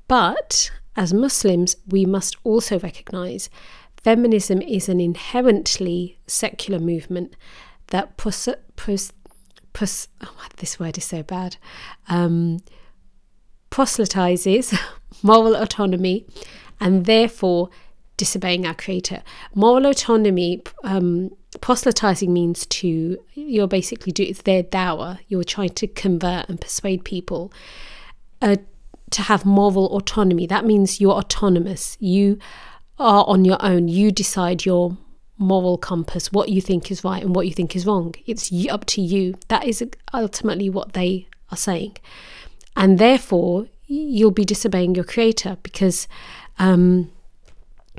But 0.07 0.69
as 0.95 1.13
Muslims, 1.13 1.75
we 1.88 2.05
must 2.05 2.36
also 2.43 2.79
recognize 2.79 3.50
feminism 3.95 4.62
is 4.62 4.89
an 4.89 5.00
inherently 5.00 6.19
secular 6.27 6.79
movement 6.79 7.36
that 7.88 8.17
oh, 10.21 10.47
this 10.57 10.79
word 10.79 10.97
is 10.97 11.03
so 11.03 11.24
bad 11.24 11.57
um, 12.09 12.59
proselytizes 13.69 14.77
moral 15.24 15.55
autonomy 15.55 16.25
and 16.79 17.05
therefore 17.05 17.69
disobeying 18.17 18.65
our 18.65 18.74
creator 18.74 19.21
moral 19.53 19.86
autonomy 19.86 20.62
um, 20.83 21.29
proselytizing 21.62 22.33
means 22.33 22.65
to 22.65 23.17
you're 23.33 23.67
basically 23.67 24.12
do 24.12 24.24
it's 24.24 24.41
their 24.43 24.63
dawah. 24.63 25.19
you're 25.27 25.43
trying 25.43 25.69
to 25.69 25.88
convert 25.88 26.50
and 26.50 26.59
persuade 26.59 27.03
people 27.03 27.51
uh, 28.41 28.55
to 29.12 29.21
have 29.21 29.45
moral 29.45 29.86
autonomy 29.95 30.47
that 30.47 30.65
means 30.65 31.00
you're 31.00 31.13
autonomous 31.13 31.95
you 32.00 32.39
are 33.00 33.25
on 33.27 33.45
your 33.45 33.57
own. 33.59 33.88
You 33.88 34.12
decide 34.12 34.65
your 34.65 34.97
moral 35.38 35.77
compass, 35.77 36.31
what 36.31 36.50
you 36.50 36.62
think 36.62 36.89
is 36.89 37.03
right 37.03 37.24
and 37.24 37.36
what 37.36 37.45
you 37.45 37.53
think 37.53 37.75
is 37.75 37.86
wrong. 37.86 38.15
It's 38.25 38.51
up 38.69 38.86
to 38.86 39.01
you. 39.01 39.36
That 39.50 39.65
is 39.65 39.83
ultimately 40.13 40.69
what 40.69 40.93
they 40.93 41.27
are 41.51 41.57
saying. 41.57 41.97
And 42.77 43.00
therefore, 43.00 43.65
you'll 43.88 44.31
be 44.31 44.46
disobeying 44.46 44.93
your 44.93 45.03
creator 45.03 45.57
because 45.63 46.07
um, 46.60 47.12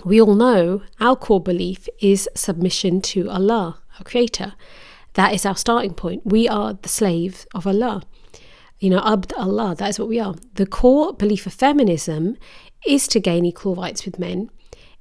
we 0.05 0.21
all 0.21 0.37
know 0.37 0.83
our 1.01 1.17
core 1.17 1.41
belief 1.41 1.89
is 2.01 2.29
submission 2.35 3.03
to 3.03 3.29
Allah, 3.29 3.81
our 3.99 4.05
creator. 4.05 4.55
That 5.15 5.35
is 5.35 5.45
our 5.45 5.57
starting 5.57 5.95
point. 5.95 6.23
We 6.25 6.49
are 6.49 6.75
the 6.75 6.89
slave 6.89 7.45
of 7.53 7.67
Allah. 7.67 8.03
You 8.79 8.91
know, 8.91 9.03
Abd 9.05 9.33
Allah, 9.33 9.75
that 9.75 9.91
is 9.91 9.99
what 9.99 10.09
we 10.09 10.21
are. 10.21 10.37
The 10.55 10.67
core 10.67 11.13
belief 11.13 11.45
of 11.47 11.53
feminism 11.55 12.37
is 12.87 13.09
to 13.09 13.19
gain 13.19 13.45
equal 13.45 13.75
rights 13.75 14.05
with 14.05 14.21
men. 14.21 14.49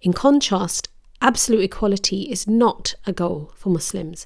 In 0.01 0.11
contrast, 0.11 0.89
absolute 1.21 1.61
equality 1.61 2.23
is 2.31 2.47
not 2.47 2.95
a 3.05 3.13
goal 3.13 3.51
for 3.55 3.69
Muslims. 3.69 4.25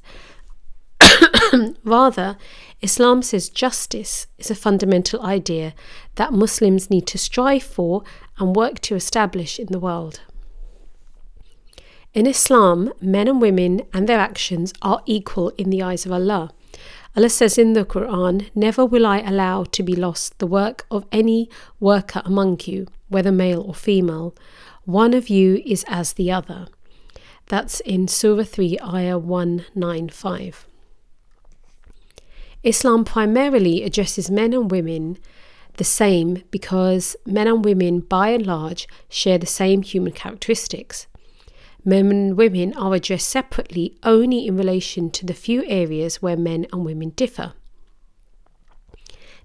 Rather, 1.83 2.37
Islam 2.81 3.21
says 3.21 3.49
justice 3.49 4.27
is 4.37 4.49
a 4.49 4.55
fundamental 4.55 5.21
idea 5.21 5.73
that 6.15 6.33
Muslims 6.33 6.89
need 6.89 7.07
to 7.07 7.17
strive 7.17 7.63
for 7.63 8.03
and 8.37 8.55
work 8.55 8.79
to 8.81 8.95
establish 8.95 9.59
in 9.59 9.67
the 9.67 9.79
world. 9.79 10.21
In 12.13 12.27
Islam, 12.27 12.91
men 13.01 13.27
and 13.27 13.41
women 13.41 13.83
and 13.93 14.07
their 14.07 14.19
actions 14.19 14.73
are 14.81 15.01
equal 15.05 15.49
in 15.57 15.69
the 15.69 15.81
eyes 15.81 16.05
of 16.05 16.11
Allah. 16.11 16.51
Allah 17.15 17.29
says 17.29 17.57
in 17.57 17.73
the 17.73 17.85
Quran, 17.85 18.49
Never 18.55 18.85
will 18.85 19.05
I 19.05 19.19
allow 19.19 19.63
to 19.63 19.83
be 19.83 19.95
lost 19.95 20.39
the 20.39 20.47
work 20.47 20.85
of 20.89 21.05
any 21.11 21.49
worker 21.79 22.21
among 22.25 22.61
you, 22.65 22.87
whether 23.09 23.31
male 23.31 23.61
or 23.61 23.73
female. 23.73 24.35
One 24.85 25.13
of 25.13 25.29
you 25.29 25.61
is 25.65 25.85
as 25.87 26.13
the 26.13 26.31
other. 26.31 26.67
That's 27.47 27.81
in 27.81 28.07
Surah 28.07 28.43
3, 28.43 28.77
Ayah 28.81 29.17
195. 29.17 30.67
Islam 32.63 33.05
primarily 33.05 33.83
addresses 33.83 34.29
men 34.29 34.53
and 34.53 34.69
women 34.69 35.17
the 35.77 35.83
same 35.83 36.43
because 36.51 37.15
men 37.25 37.47
and 37.47 37.65
women, 37.65 38.01
by 38.01 38.29
and 38.29 38.45
large, 38.45 38.87
share 39.09 39.37
the 39.37 39.47
same 39.47 39.81
human 39.81 40.13
characteristics. 40.13 41.07
Men 41.83 42.11
and 42.11 42.37
women 42.37 42.73
are 42.75 42.93
addressed 42.93 43.29
separately 43.29 43.97
only 44.03 44.45
in 44.45 44.57
relation 44.57 45.09
to 45.11 45.25
the 45.25 45.33
few 45.33 45.63
areas 45.65 46.21
where 46.21 46.37
men 46.37 46.67
and 46.71 46.85
women 46.85 47.09
differ. 47.11 47.53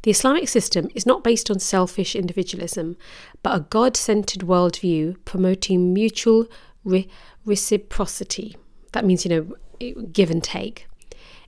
The 0.03 0.11
Islamic 0.11 0.49
system 0.49 0.89
is 0.95 1.07
not 1.07 1.25
based 1.25 1.51
on 1.51 1.59
selfish 1.59 2.15
individualism, 2.15 2.97
but 3.43 3.57
a 3.57 3.61
God 3.61 3.97
centered 3.97 4.43
worldview 4.43 5.17
promoting 5.25 5.95
mutual 5.95 6.47
re- 6.85 7.09
reciprocity. 7.45 8.57
That 8.93 9.05
means, 9.05 9.25
you 9.25 9.31
know, 9.81 10.05
give 10.13 10.31
and 10.31 10.45
take. 10.45 10.87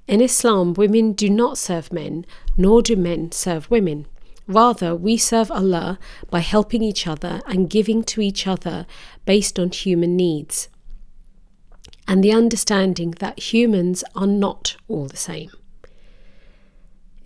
In 0.09 0.21
Islam, 0.21 0.75
women 0.75 1.13
do 1.13 1.31
not 1.31 1.59
serve 1.59 1.93
men, 1.93 2.27
nor 2.57 2.83
do 2.83 2.97
men 2.97 3.31
serve 3.31 3.71
women. 3.71 4.07
Rather, 4.49 4.97
we 4.97 5.17
serve 5.17 5.51
Allah 5.51 5.99
by 6.31 6.41
helping 6.41 6.83
each 6.83 7.07
other 7.07 7.43
and 7.47 7.71
giving 7.71 8.03
to 8.05 8.21
each 8.21 8.47
other 8.47 8.87
based 9.25 9.59
on 9.59 9.71
human 9.71 10.17
needs 10.17 10.69
and 12.09 12.25
the 12.25 12.33
understanding 12.33 13.11
that 13.21 13.53
humans 13.53 14.03
are 14.17 14.27
not 14.27 14.77
all 14.89 15.07
the 15.07 15.17
same. 15.17 15.51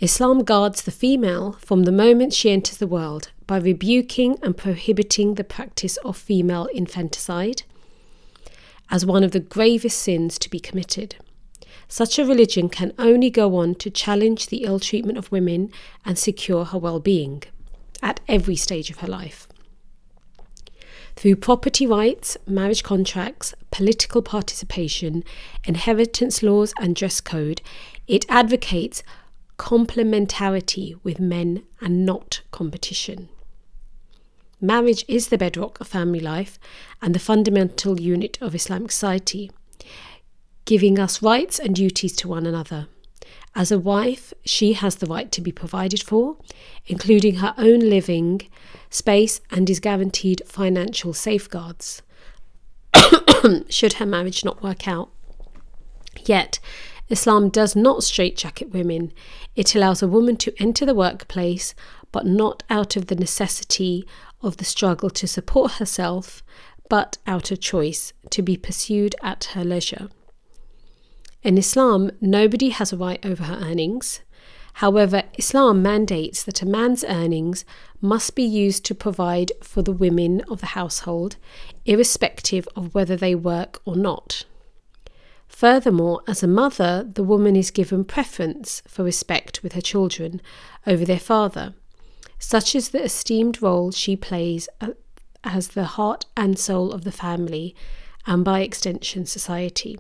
Islam 0.01 0.43
guards 0.43 0.83
the 0.83 0.91
female 0.91 1.53
from 1.61 1.85
the 1.85 1.93
moment 1.93 2.33
she 2.33 2.51
enters 2.51 2.79
the 2.79 2.89
world 2.89 3.31
by 3.47 3.59
rebuking 3.59 4.37
and 4.43 4.57
prohibiting 4.57 5.35
the 5.35 5.45
practice 5.45 5.97
of 5.99 6.17
female 6.17 6.67
infanticide 6.75 7.63
as 8.91 9.07
one 9.07 9.23
of 9.23 9.31
the 9.31 9.41
gravest 9.41 9.99
sins 9.99 10.37
to 10.41 10.51
be 10.51 10.59
committed. 10.59 11.15
Such 11.89 12.19
a 12.19 12.25
religion 12.25 12.69
can 12.69 12.93
only 12.99 13.31
go 13.31 13.57
on 13.57 13.75
to 13.77 13.91
challenge 13.91 14.47
the 14.47 14.65
ill 14.65 14.81
treatment 14.81 15.19
of 15.19 15.31
women 15.31 15.71
and 16.05 16.19
secure 16.19 16.65
her 16.67 16.79
well 16.79 17.01
being 17.01 17.43
at 18.03 18.21
every 18.29 18.57
stage 18.57 18.91
of 18.91 18.99
her 18.99 19.09
life. 19.09 19.47
Through 21.15 21.37
property 21.37 21.87
rights, 21.87 22.37
marriage 22.47 22.83
contracts, 22.83 23.55
political 23.71 24.23
participation, 24.23 25.25
inheritance 25.65 26.43
laws, 26.43 26.73
and 26.81 26.97
dress 26.97 27.21
code, 27.21 27.61
it 28.09 28.25
advocates 28.29 29.03
complementarity 29.59 30.99
with 31.05 31.21
men 31.21 31.63
and 31.81 32.05
not 32.05 32.41
competition. 32.51 33.29
Marriage 34.61 35.05
is 35.07 35.29
the 35.29 35.39
bedrock 35.39 35.81
of 35.81 35.89
family 35.89 36.21
life 36.21 36.59
and 37.01 37.15
the 37.15 37.19
fundamental 37.19 38.01
unit 38.01 38.39
of 38.41 38.55
Islamic 38.55 38.91
society 38.91 39.51
giving 40.65 40.99
us 40.99 41.23
rights 41.23 41.59
and 41.59 41.75
duties 41.75 42.15
to 42.17 42.29
one 42.29 42.47
another. 42.47 42.87
As 43.55 43.71
a 43.71 43.79
wife, 43.79 44.33
she 44.45 44.73
has 44.73 44.97
the 44.97 45.07
right 45.07 45.31
to 45.33 45.41
be 45.41 45.53
provided 45.53 46.03
for, 46.03 46.37
including 46.87 47.37
her 47.37 47.55
own 47.59 47.81
living 47.81 48.43
space, 48.89 49.41
and 49.51 49.69
is 49.69 49.81
guaranteed 49.81 50.43
financial 50.47 51.13
safeguards 51.13 52.03
should 53.69 53.95
her 53.95 54.07
marriage 54.07 54.45
not 54.45 54.63
work 54.63 54.89
out. 54.89 55.11
Yet, 56.25 56.59
Islam 57.09 57.49
does 57.49 57.75
not 57.77 58.03
straitjacket 58.03 58.71
women. 58.73 59.13
It 59.55 59.75
allows 59.75 60.03
a 60.03 60.09
woman 60.09 60.37
to 60.39 60.55
enter 60.59 60.87
the 60.87 60.95
workplace, 60.95 61.75
but 62.11 62.27
not 62.27 62.63
out 62.71 62.97
of 62.97 63.07
the 63.07 63.15
necessity 63.15 64.07
of 64.41 64.57
the 64.57 64.65
struggle 64.65 65.11
to 65.11 65.27
support 65.27 65.73
herself, 65.73 66.43
but 66.89 67.19
out 67.27 67.51
of 67.51 67.61
choice 67.61 68.13
to 68.31 68.43
be 68.43 68.57
pursued 68.57 69.15
at 69.23 69.45
her 69.55 69.65
leisure. 69.65 70.09
In 71.43 71.59
Islam, 71.59 72.13
nobody 72.21 72.69
has 72.69 72.93
a 72.93 72.97
right 72.97 73.25
over 73.27 73.45
her 73.45 73.57
earnings. 73.57 74.21
However, 74.75 75.25
Islam 75.37 75.83
mandates 75.83 76.45
that 76.45 76.63
a 76.63 76.67
man's 76.67 77.05
earnings 77.05 77.65
must 78.01 78.35
be 78.35 78.45
used 78.45 78.85
to 78.87 78.95
provide 78.95 79.51
for 79.61 79.83
the 79.83 79.93
women 79.93 80.41
of 80.43 80.61
the 80.61 80.67
household, 80.67 81.37
irrespective 81.85 82.69
of 82.77 82.95
whether 82.95 83.17
they 83.17 83.35
work 83.35 83.81
or 83.85 83.97
not. 83.97 84.45
Furthermore, 85.49 86.23
as 86.27 86.43
a 86.43 86.49
mother, 86.49 87.07
the 87.13 87.25
woman 87.25 87.57
is 87.57 87.71
given 87.71 88.05
preference 88.05 88.83
for 88.87 89.05
respect 89.05 89.63
with 89.63 89.73
her 89.73 89.81
children 89.81 90.41
over 90.87 91.05
their 91.05 91.19
father. 91.19 91.75
Such 92.39 92.75
is 92.75 92.89
the 92.91 93.03
esteemed 93.03 93.61
role 93.61 93.91
she 93.91 94.17
plays 94.17 94.69
as 95.45 95.69
the 95.69 95.85
heart 95.85 96.25
and 96.37 96.59
soul 96.59 96.93
of 96.93 97.05
the 97.05 97.13
family, 97.13 97.75
and 98.27 98.45
by 98.45 98.61
extension, 98.61 99.27
society. 99.27 99.99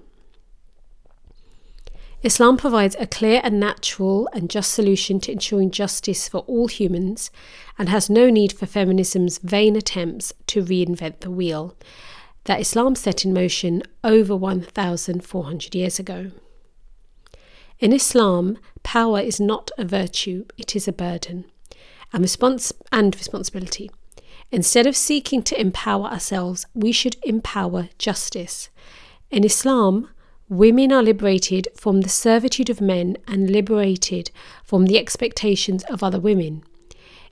Islam 2.22 2.56
provides 2.56 2.96
a 3.00 3.06
clear 3.06 3.40
and 3.42 3.58
natural 3.58 4.28
and 4.32 4.48
just 4.48 4.72
solution 4.72 5.18
to 5.20 5.32
ensuring 5.32 5.72
justice 5.72 6.28
for 6.28 6.38
all 6.40 6.68
humans 6.68 7.30
and 7.76 7.88
has 7.88 8.08
no 8.08 8.30
need 8.30 8.52
for 8.52 8.66
feminism's 8.66 9.38
vain 9.38 9.74
attempts 9.74 10.32
to 10.46 10.62
reinvent 10.62 11.20
the 11.20 11.30
wheel 11.30 11.76
that 12.44 12.60
Islam 12.60 12.94
set 12.94 13.24
in 13.24 13.32
motion 13.32 13.82
over 14.04 14.36
1,400 14.36 15.74
years 15.74 15.98
ago. 15.98 16.30
In 17.80 17.92
Islam, 17.92 18.58
power 18.84 19.20
is 19.20 19.40
not 19.40 19.72
a 19.76 19.84
virtue, 19.84 20.44
it 20.56 20.76
is 20.76 20.86
a 20.86 20.92
burden 20.92 21.44
and, 22.12 22.24
respons- 22.24 22.72
and 22.92 23.14
responsibility. 23.16 23.90
Instead 24.52 24.86
of 24.86 24.96
seeking 24.96 25.42
to 25.42 25.60
empower 25.60 26.06
ourselves, 26.06 26.66
we 26.74 26.92
should 26.92 27.16
empower 27.24 27.88
justice. 27.98 28.68
In 29.30 29.44
Islam, 29.44 30.10
Women 30.52 30.92
are 30.92 31.02
liberated 31.02 31.68
from 31.74 32.02
the 32.02 32.10
servitude 32.10 32.68
of 32.68 32.78
men 32.78 33.16
and 33.26 33.48
liberated 33.48 34.30
from 34.62 34.84
the 34.84 34.98
expectations 34.98 35.82
of 35.84 36.02
other 36.02 36.20
women. 36.20 36.62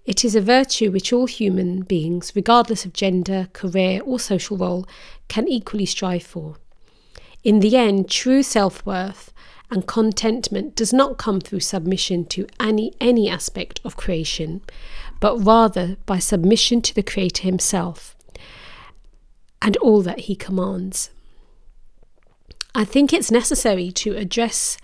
It 0.06 0.24
is 0.24 0.34
a 0.34 0.40
virtue 0.40 0.90
which 0.90 1.12
all 1.12 1.26
human 1.26 1.82
beings, 1.82 2.32
regardless 2.34 2.86
of 2.86 2.94
gender, 2.94 3.48
career, 3.52 4.00
or 4.06 4.18
social 4.18 4.56
role, 4.56 4.86
can 5.28 5.46
equally 5.48 5.84
strive 5.84 6.22
for. 6.22 6.56
In 7.44 7.60
the 7.60 7.76
end, 7.76 8.08
true 8.08 8.42
self 8.42 8.86
worth 8.86 9.34
and 9.70 9.86
contentment 9.86 10.74
does 10.74 10.94
not 10.94 11.18
come 11.18 11.42
through 11.42 11.60
submission 11.60 12.24
to 12.24 12.46
any, 12.58 12.94
any 13.02 13.28
aspect 13.28 13.82
of 13.84 13.98
creation, 13.98 14.62
but 15.20 15.36
rather 15.36 15.98
by 16.06 16.18
submission 16.18 16.80
to 16.80 16.94
the 16.94 17.02
Creator 17.02 17.42
Himself 17.42 18.16
and 19.60 19.76
all 19.76 20.00
that 20.00 20.20
He 20.20 20.34
commands. 20.34 21.10
I 22.74 22.84
think 22.84 23.12
it's 23.12 23.30
necessary 23.30 23.90
to 23.92 24.16
address 24.16 24.78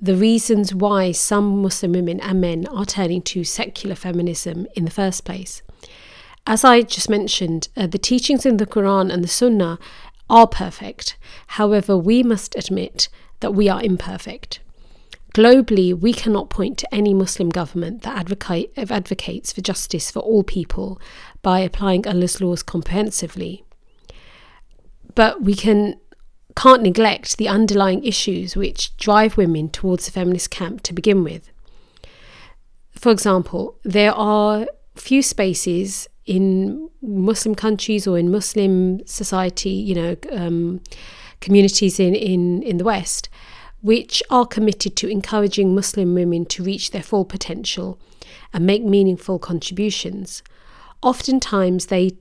the 0.00 0.14
reasons 0.14 0.74
why 0.74 1.12
some 1.12 1.60
Muslim 1.60 1.92
women 1.92 2.20
and 2.20 2.40
men 2.40 2.66
are 2.68 2.86
turning 2.86 3.20
to 3.22 3.44
secular 3.44 3.94
feminism 3.94 4.66
in 4.74 4.84
the 4.84 4.90
first 4.90 5.24
place. 5.24 5.62
As 6.46 6.64
I 6.64 6.82
just 6.82 7.10
mentioned, 7.10 7.68
uh, 7.76 7.86
the 7.86 7.98
teachings 7.98 8.46
in 8.46 8.56
the 8.56 8.66
Quran 8.66 9.12
and 9.12 9.22
the 9.22 9.28
Sunnah 9.28 9.78
are 10.30 10.46
perfect. 10.46 11.16
However, 11.48 11.96
we 11.96 12.22
must 12.22 12.56
admit 12.56 13.08
that 13.40 13.54
we 13.54 13.68
are 13.68 13.82
imperfect. 13.82 14.60
Globally, 15.34 15.98
we 15.98 16.14
cannot 16.14 16.48
point 16.48 16.78
to 16.78 16.94
any 16.94 17.12
Muslim 17.12 17.50
government 17.50 18.02
that 18.02 18.16
advocate, 18.16 18.72
advocates 18.76 19.52
for 19.52 19.60
justice 19.60 20.10
for 20.10 20.20
all 20.20 20.42
people 20.42 20.98
by 21.42 21.60
applying 21.60 22.06
Allah's 22.06 22.40
laws 22.40 22.62
comprehensively. 22.62 23.64
But 25.14 25.42
we 25.42 25.54
can 25.54 25.96
can't 26.58 26.82
neglect 26.82 27.36
the 27.36 27.48
underlying 27.48 28.04
issues 28.04 28.56
which 28.56 28.96
drive 28.96 29.36
women 29.36 29.68
towards 29.68 30.06
the 30.06 30.10
feminist 30.10 30.50
camp 30.50 30.82
to 30.82 30.92
begin 30.92 31.22
with. 31.22 31.50
For 32.96 33.12
example, 33.12 33.78
there 33.84 34.12
are 34.12 34.66
few 34.96 35.22
spaces 35.22 36.08
in 36.26 36.90
Muslim 37.00 37.54
countries 37.54 38.08
or 38.08 38.18
in 38.18 38.32
Muslim 38.32 39.06
society, 39.06 39.70
you 39.70 39.94
know, 39.94 40.16
um, 40.32 40.80
communities 41.40 42.00
in, 42.00 42.16
in, 42.16 42.64
in 42.64 42.78
the 42.78 42.84
West, 42.84 43.28
which 43.80 44.20
are 44.28 44.44
committed 44.44 44.96
to 44.96 45.08
encouraging 45.08 45.76
Muslim 45.76 46.12
women 46.12 46.44
to 46.46 46.64
reach 46.64 46.90
their 46.90 47.04
full 47.04 47.24
potential 47.24 48.00
and 48.52 48.66
make 48.66 48.82
meaningful 48.82 49.38
contributions. 49.38 50.42
Oftentimes, 51.02 51.86
they 51.86 52.16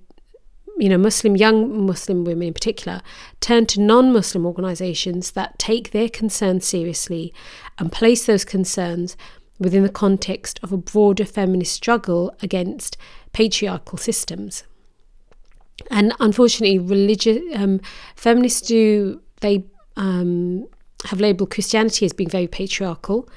you 0.78 0.90
know, 0.90 0.98
Muslim, 0.98 1.36
young 1.36 1.86
Muslim 1.86 2.24
women 2.24 2.50
in 2.50 2.54
particular, 2.54 3.02
turn 3.40 3.66
to 3.68 3.82
non 3.82 4.13
Muslim 4.13 4.46
organisations 4.46 5.32
that 5.32 5.58
take 5.58 5.92
their 5.92 6.10
concerns 6.10 6.66
seriously 6.66 7.34
and 7.80 7.92
place 7.92 8.26
those 8.26 8.46
concerns 8.46 9.18
within 9.60 9.84
the 9.84 9.90
context 9.90 10.60
of 10.62 10.72
a 10.72 10.78
broader 10.78 11.26
feminist 11.26 11.74
struggle 11.74 12.34
against 12.42 12.96
patriarchal 13.34 13.98
systems. 13.98 14.63
And 15.90 16.13
unfortunately, 16.20 16.80
religious 16.80 17.40
um, 17.56 17.82
feminists 18.16 18.68
do 18.68 19.22
they 19.42 19.66
um, 19.96 20.68
have 21.06 21.20
labelled 21.20 21.52
Christianity 21.52 22.06
as 22.06 22.13
being 22.13 22.30
very 22.30 22.48
patriarchal, 22.48 23.30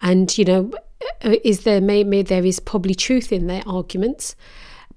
and 0.00 0.36
you 0.36 0.44
know, 0.44 0.72
is 1.22 1.62
there 1.62 1.80
may 1.80 2.22
there 2.22 2.44
is 2.44 2.60
probably 2.60 2.94
truth 2.94 3.32
in 3.32 3.46
their 3.46 3.62
arguments, 3.66 4.36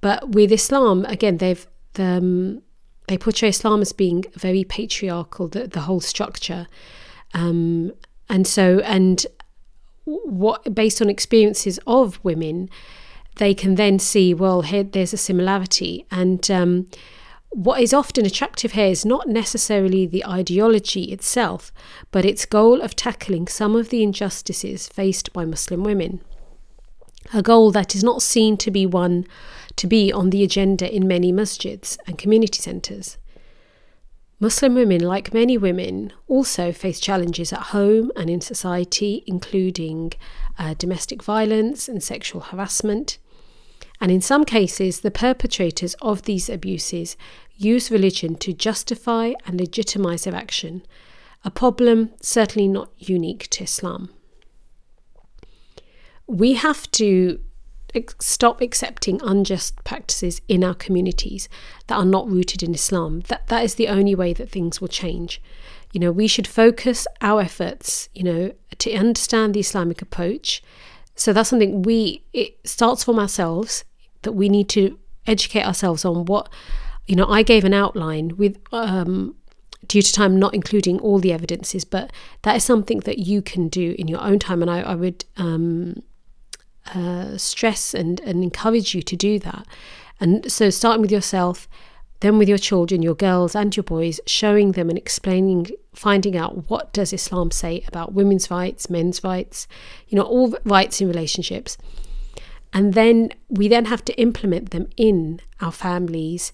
but 0.02 0.30
with 0.30 0.52
Islam, 0.52 1.06
again, 1.06 1.38
they've 1.38 1.68
um, 2.00 2.62
they 3.08 3.18
portray 3.18 3.50
Islam 3.50 3.82
as 3.82 3.94
being 3.94 4.26
very 4.34 4.64
patriarchal, 4.64 5.48
the, 5.48 5.68
the 5.68 5.82
whole 5.82 6.02
structure. 6.02 6.68
Um, 7.34 7.92
and 8.30 8.46
so, 8.46 8.80
and 8.80 9.26
what 10.04 10.74
based 10.74 11.02
on 11.02 11.10
experiences 11.10 11.80
of 11.88 12.24
women, 12.24 12.70
they 13.38 13.54
can 13.54 13.76
then 13.76 14.00
see, 14.00 14.34
well, 14.34 14.62
here 14.62 14.84
there's 14.84 15.14
a 15.14 15.18
similarity. 15.18 16.06
And 16.12 16.50
um, 16.52 16.88
what 17.50 17.82
is 17.82 17.94
often 17.94 18.26
attractive 18.26 18.74
here 18.74 18.88
is 18.88 19.06
not 19.06 19.28
necessarily 19.28 20.06
the 20.06 20.26
ideology 20.26 21.06
itself, 21.06 21.72
but 22.12 22.26
its 22.26 22.46
goal 22.46 22.82
of 22.82 22.96
tackling 22.96 23.48
some 23.48 23.76
of 23.76 23.90
the 23.90 24.04
injustices 24.04 24.88
faced 24.88 25.32
by 25.34 25.46
Muslim 25.46 25.84
women. 25.84 26.22
A 27.34 27.42
goal 27.42 27.72
that 27.72 27.96
is 27.96 28.04
not 28.04 28.22
seen 28.22 28.58
to 28.58 28.72
be 28.72 28.86
one 28.86 29.26
to 29.78 29.88
be 29.88 30.12
on 30.12 30.30
the 30.30 30.44
agenda 30.44 30.94
in 30.94 31.08
many 31.08 31.32
masjids 31.32 31.98
and 32.06 32.18
community 32.18 32.62
centres. 32.62 33.18
Muslim 34.40 34.76
women, 34.76 35.02
like 35.02 35.34
many 35.34 35.58
women, 35.58 36.13
also 36.28 36.72
face 36.72 37.00
challenges 37.00 37.52
at 37.52 37.72
home 37.74 38.12
and 38.16 38.30
in 38.30 38.40
society, 38.40 39.24
including 39.26 40.13
uh, 40.60 40.76
domestic 40.76 41.24
violence 41.24 41.88
and 41.88 42.04
sexual 42.04 42.42
harassment. 42.42 43.18
And 44.00 44.12
in 44.12 44.22
some 44.22 44.46
cases, 44.46 45.00
the 45.00 45.10
perpetrators 45.10 45.96
of 46.04 46.24
these 46.24 46.50
abuses 46.50 47.18
use 47.56 47.90
religion 47.90 48.36
to 48.36 48.54
justify 48.54 49.34
and 49.48 49.60
legitimise 49.60 50.26
their 50.26 50.36
action, 50.36 50.84
a 51.44 51.50
problem 51.50 52.12
certainly 52.22 52.68
not 52.68 52.92
unique 53.00 53.48
to 53.50 53.63
Islam. 53.63 54.10
We 56.28 56.54
have 56.54 56.92
to 56.92 57.40
stop 58.19 58.62
accepting 58.62 59.19
unjust 59.23 59.84
practices 59.84 60.41
in 60.47 60.63
our 60.63 60.76
communities 60.76 61.50
that 61.88 61.95
are 61.95 62.06
not 62.06 62.30
rooted 62.30 62.63
in 62.63 62.73
Islam. 62.73 63.21
That 63.28 63.47
that 63.47 63.63
is 63.63 63.76
the 63.76 63.88
only 63.88 64.15
way 64.15 64.34
that 64.34 64.50
things 64.50 64.80
will 64.82 64.88
change. 64.88 65.41
You 65.93 66.00
know, 66.00 66.12
we 66.12 66.28
should 66.28 66.47
focus 66.47 67.08
our 67.21 67.41
efforts, 67.41 68.10
you 68.13 68.23
know, 68.23 68.52
to 68.80 68.93
understand 68.93 69.54
the 69.54 69.62
Islamic 69.62 70.02
approach. 70.02 70.62
So 71.15 71.34
that's 71.34 71.50
something 71.50 71.82
we 71.82 72.23
it 72.34 72.58
starts 72.65 73.04
from 73.04 73.19
ourselves 73.19 73.84
that 74.23 74.34
we 74.34 74.50
need 74.50 74.69
to 74.69 75.00
educate 75.26 75.65
ourselves 75.65 76.06
on 76.06 76.26
what 76.26 76.50
you 77.08 77.15
know, 77.15 77.26
I 77.28 77.41
gave 77.41 77.63
an 77.63 77.73
outline 77.73 78.36
with 78.38 78.58
um 78.71 79.36
due 79.88 80.02
to 80.02 80.13
time 80.13 80.38
not 80.38 80.54
including 80.54 81.00
all 81.00 81.19
the 81.19 81.32
evidences, 81.32 81.86
but 81.86 82.12
that 82.41 82.58
is 82.58 82.63
something 82.63 83.00
that 83.02 83.19
you 83.19 83.41
can 83.41 83.69
do 83.69 83.95
in 83.97 84.08
your 84.10 84.21
own 84.21 84.39
time 84.39 84.62
and 84.62 84.69
I, 84.69 84.82
I 84.82 84.95
would 84.95 85.23
um 85.38 86.04
uh, 86.95 87.38
stress 87.38 87.93
and, 87.93 88.19
and 88.21 88.43
encourage 88.43 88.93
you 88.95 89.02
to 89.02 89.15
do 89.15 89.39
that. 89.39 89.65
And 90.19 90.52
so, 90.52 90.69
starting 90.69 91.02
with 91.02 91.12
yourself, 91.12 91.67
then 92.21 92.38
with 92.38 92.50
your 92.50 92.58
children, 92.58 93.04
your 93.04 93.15
girls 93.15 93.56
and 93.56 93.76
your 93.76 93.84
boys, 93.84 94.19
showing 94.26 94.71
them 94.71 94.89
and 94.89 94.97
explaining, 94.97 95.67
finding 95.93 96.36
out 96.36 96.69
what 96.69 96.91
does 96.91 97.13
Islam 97.13 97.52
say 97.52 97.84
about 97.88 98.13
women's 98.13 98.50
rights, 98.50 98.89
men's 98.89 99.23
rights, 99.23 99.67
you 100.08 100.17
know, 100.17 100.23
all 100.23 100.58
rights 100.65 101.00
in 101.00 101.08
relationships. 101.08 101.78
And 102.73 102.95
then 102.95 103.30
we 103.50 103.67
then 103.67 103.86
have 103.86 104.04
to 104.06 104.19
implement 104.19 104.71
them 104.71 104.89
in 104.97 105.41
our 105.62 105.71
families, 105.71 106.52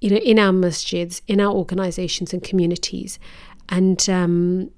you 0.00 0.10
know, 0.10 0.16
in 0.16 0.38
our 0.38 0.52
masjids, 0.52 1.20
in 1.26 1.40
our 1.40 1.52
organizations 1.52 2.32
and 2.32 2.42
communities. 2.42 3.18
And 3.68 4.08
um, 4.08 4.70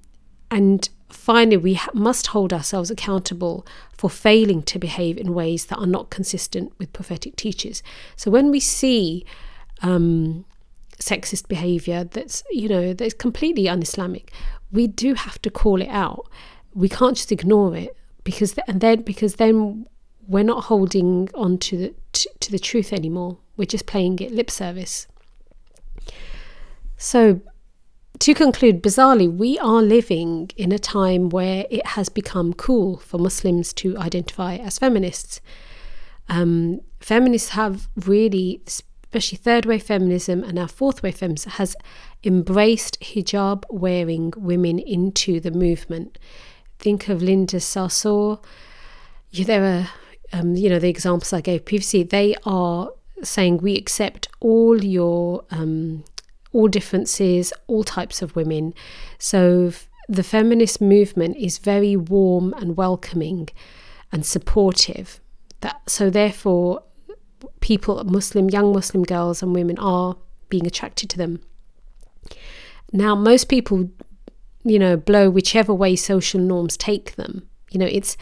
and 0.51 0.87
finally, 1.13 1.57
we 1.57 1.79
must 1.93 2.27
hold 2.27 2.51
ourselves 2.53 2.89
accountable 2.91 3.65
for 3.91 4.09
failing 4.09 4.63
to 4.63 4.79
behave 4.79 5.17
in 5.17 5.33
ways 5.33 5.65
that 5.65 5.77
are 5.77 5.87
not 5.87 6.09
consistent 6.09 6.73
with 6.77 6.91
prophetic 6.93 7.35
teachers. 7.35 7.81
So 8.15 8.29
when 8.31 8.51
we 8.51 8.59
see 8.59 9.25
um, 9.81 10.45
sexist 10.99 11.47
behavior 11.47 12.03
that's 12.03 12.43
you 12.51 12.69
know 12.69 12.93
that's 12.93 13.13
completely 13.13 13.67
un-Islamic, 13.67 14.31
we 14.71 14.87
do 14.87 15.13
have 15.13 15.41
to 15.41 15.49
call 15.49 15.81
it 15.81 15.89
out. 15.89 16.27
We 16.73 16.89
can't 16.89 17.15
just 17.15 17.31
ignore 17.31 17.75
it 17.75 17.95
because 18.23 18.57
and 18.67 18.81
then 18.81 19.01
because 19.01 19.35
then 19.35 19.85
we're 20.27 20.43
not 20.43 20.65
holding 20.65 21.29
on 21.33 21.57
to 21.59 21.77
the 21.77 21.95
to, 22.13 22.29
to 22.39 22.51
the 22.51 22.59
truth 22.59 22.93
anymore. 22.93 23.37
We're 23.57 23.65
just 23.65 23.85
playing 23.85 24.19
it 24.19 24.31
lip 24.31 24.49
service. 24.49 25.07
So 26.97 27.41
to 28.19 28.33
conclude, 28.33 28.81
bizarrely, 28.81 29.31
we 29.31 29.57
are 29.59 29.81
living 29.81 30.51
in 30.55 30.71
a 30.71 30.79
time 30.79 31.29
where 31.29 31.65
it 31.69 31.85
has 31.87 32.09
become 32.09 32.53
cool 32.53 32.97
for 32.97 33.17
Muslims 33.17 33.73
to 33.73 33.97
identify 33.97 34.55
as 34.55 34.79
feminists. 34.79 35.41
Um, 36.29 36.81
feminists 36.99 37.49
have 37.49 37.89
really, 38.05 38.61
especially 38.67 39.37
third 39.37 39.65
wave 39.65 39.83
feminism 39.83 40.43
and 40.43 40.55
now 40.55 40.67
fourth 40.67 41.03
wave 41.03 41.17
feminism, 41.17 41.51
has 41.53 41.75
embraced 42.23 42.99
hijab 43.01 43.63
wearing 43.69 44.33
women 44.37 44.79
into 44.79 45.39
the 45.39 45.51
movement. 45.51 46.17
Think 46.79 47.09
of 47.09 47.21
Linda 47.21 47.57
Sarsour. 47.57 48.41
There 49.33 49.63
are, 49.63 49.89
um, 50.39 50.55
you 50.55 50.69
know, 50.69 50.79
the 50.79 50.89
examples 50.89 51.33
I 51.33 51.41
gave 51.41 51.65
previously. 51.65 52.03
They 52.03 52.35
are 52.45 52.91
saying 53.23 53.57
we 53.57 53.75
accept 53.75 54.27
all 54.39 54.83
your 54.83 55.45
um, 55.49 56.03
all 56.53 56.67
differences, 56.67 57.51
all 57.67 57.83
types 57.83 58.21
of 58.21 58.35
women. 58.35 58.73
So 59.17 59.73
the 60.07 60.23
feminist 60.23 60.79
movement 60.79 61.37
is 61.37 61.57
very 61.57 61.95
warm 61.95 62.53
and 62.53 62.77
welcoming 62.77 63.49
and 64.11 64.25
supportive. 64.25 65.19
That 65.61 65.81
so 65.89 66.09
therefore 66.09 66.83
people 67.59 68.03
Muslim 68.03 68.49
young 68.49 68.71
Muslim 68.73 69.03
girls 69.03 69.41
and 69.41 69.53
women 69.53 69.77
are 69.79 70.15
being 70.49 70.67
attracted 70.67 71.09
to 71.09 71.17
them. 71.17 71.41
Now 72.91 73.15
most 73.15 73.49
people 73.49 73.89
you 74.63 74.79
know 74.79 74.95
blow 74.95 75.29
whichever 75.29 75.73
way 75.73 75.95
social 75.95 76.39
norms 76.39 76.77
take 76.77 77.15
them. 77.15 77.47
You 77.71 77.79
know 77.79 77.87
it's 77.87 78.17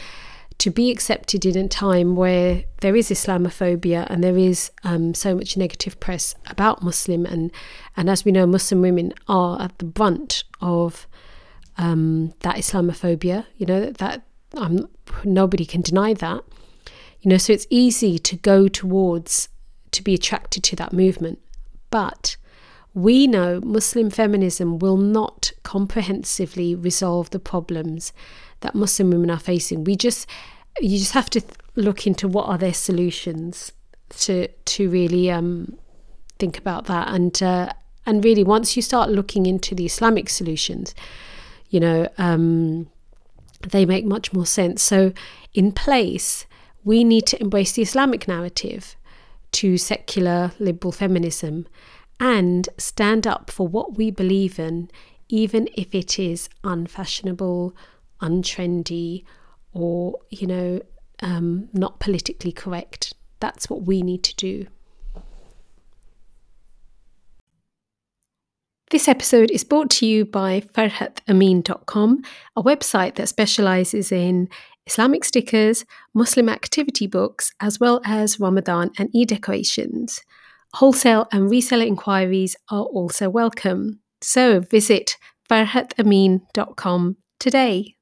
to 0.62 0.70
be 0.70 0.92
accepted 0.92 1.44
in 1.44 1.56
a 1.56 1.66
time 1.66 2.14
where 2.14 2.62
there 2.82 2.94
is 2.94 3.10
Islamophobia 3.10 4.06
and 4.08 4.22
there 4.22 4.38
is 4.38 4.70
um, 4.84 5.12
so 5.12 5.34
much 5.34 5.56
negative 5.56 5.98
press 5.98 6.36
about 6.46 6.84
Muslim 6.84 7.26
and 7.26 7.50
and 7.96 8.08
as 8.08 8.24
we 8.24 8.30
know, 8.30 8.46
Muslim 8.46 8.80
women 8.80 9.12
are 9.26 9.60
at 9.60 9.76
the 9.78 9.84
brunt 9.84 10.44
of 10.60 11.08
um, 11.78 12.32
that 12.42 12.54
Islamophobia. 12.54 13.44
You 13.56 13.66
know 13.66 13.90
that 13.90 14.22
um, 14.56 14.88
nobody 15.24 15.66
can 15.66 15.80
deny 15.80 16.14
that. 16.14 16.44
You 17.22 17.30
know, 17.30 17.38
so 17.38 17.52
it's 17.52 17.66
easy 17.68 18.20
to 18.20 18.36
go 18.36 18.68
towards 18.68 19.48
to 19.90 20.00
be 20.00 20.14
attracted 20.14 20.62
to 20.62 20.76
that 20.76 20.92
movement, 20.92 21.40
but 21.90 22.36
we 22.94 23.26
know 23.26 23.60
Muslim 23.64 24.10
feminism 24.10 24.78
will 24.78 24.96
not 24.96 25.50
comprehensively 25.64 26.76
resolve 26.76 27.30
the 27.30 27.40
problems 27.40 28.12
that 28.60 28.76
Muslim 28.76 29.10
women 29.10 29.30
are 29.30 29.40
facing. 29.40 29.82
We 29.82 29.96
just 29.96 30.28
you 30.80 30.98
just 30.98 31.12
have 31.12 31.30
to 31.30 31.40
th- 31.40 31.54
look 31.76 32.06
into 32.06 32.28
what 32.28 32.46
are 32.48 32.58
their 32.58 32.74
solutions 32.74 33.72
to 34.10 34.48
to 34.48 34.90
really 34.90 35.30
um, 35.30 35.78
think 36.38 36.58
about 36.58 36.86
that 36.86 37.08
and 37.08 37.42
uh, 37.42 37.72
and 38.04 38.24
really 38.24 38.44
once 38.44 38.76
you 38.76 38.82
start 38.82 39.10
looking 39.10 39.46
into 39.46 39.74
the 39.74 39.86
Islamic 39.86 40.28
solutions, 40.28 40.94
you 41.70 41.80
know 41.80 42.08
um, 42.18 42.88
they 43.68 43.86
make 43.86 44.04
much 44.04 44.32
more 44.32 44.46
sense. 44.46 44.82
So 44.82 45.12
in 45.54 45.72
place, 45.72 46.46
we 46.84 47.04
need 47.04 47.26
to 47.26 47.40
embrace 47.40 47.72
the 47.72 47.82
Islamic 47.82 48.26
narrative 48.26 48.96
to 49.52 49.76
secular 49.76 50.52
liberal 50.58 50.92
feminism 50.92 51.66
and 52.18 52.68
stand 52.78 53.26
up 53.26 53.50
for 53.50 53.68
what 53.68 53.96
we 53.96 54.10
believe 54.10 54.58
in, 54.58 54.90
even 55.28 55.68
if 55.74 55.94
it 55.94 56.18
is 56.18 56.48
unfashionable, 56.64 57.74
untrendy, 58.20 59.24
or, 59.72 60.18
you 60.30 60.46
know, 60.46 60.80
um, 61.22 61.68
not 61.72 62.00
politically 62.00 62.52
correct. 62.52 63.14
That's 63.40 63.68
what 63.70 63.82
we 63.82 64.02
need 64.02 64.22
to 64.24 64.34
do. 64.36 64.66
This 68.90 69.08
episode 69.08 69.50
is 69.50 69.64
brought 69.64 69.88
to 69.90 70.06
you 70.06 70.26
by 70.26 70.60
farhatamin.com, 70.60 72.22
a 72.56 72.62
website 72.62 73.14
that 73.14 73.28
specializes 73.28 74.12
in 74.12 74.50
Islamic 74.86 75.24
stickers, 75.24 75.86
Muslim 76.12 76.50
activity 76.50 77.06
books, 77.06 77.52
as 77.60 77.80
well 77.80 78.02
as 78.04 78.38
Ramadan 78.38 78.90
and 78.98 79.08
Eid 79.16 79.28
decorations. 79.28 80.20
Wholesale 80.74 81.26
and 81.32 81.50
reseller 81.50 81.86
inquiries 81.86 82.54
are 82.70 82.84
also 82.84 83.30
welcome. 83.30 84.00
So 84.20 84.60
visit 84.60 85.16
farhatamin.com 85.48 87.16
today. 87.38 87.96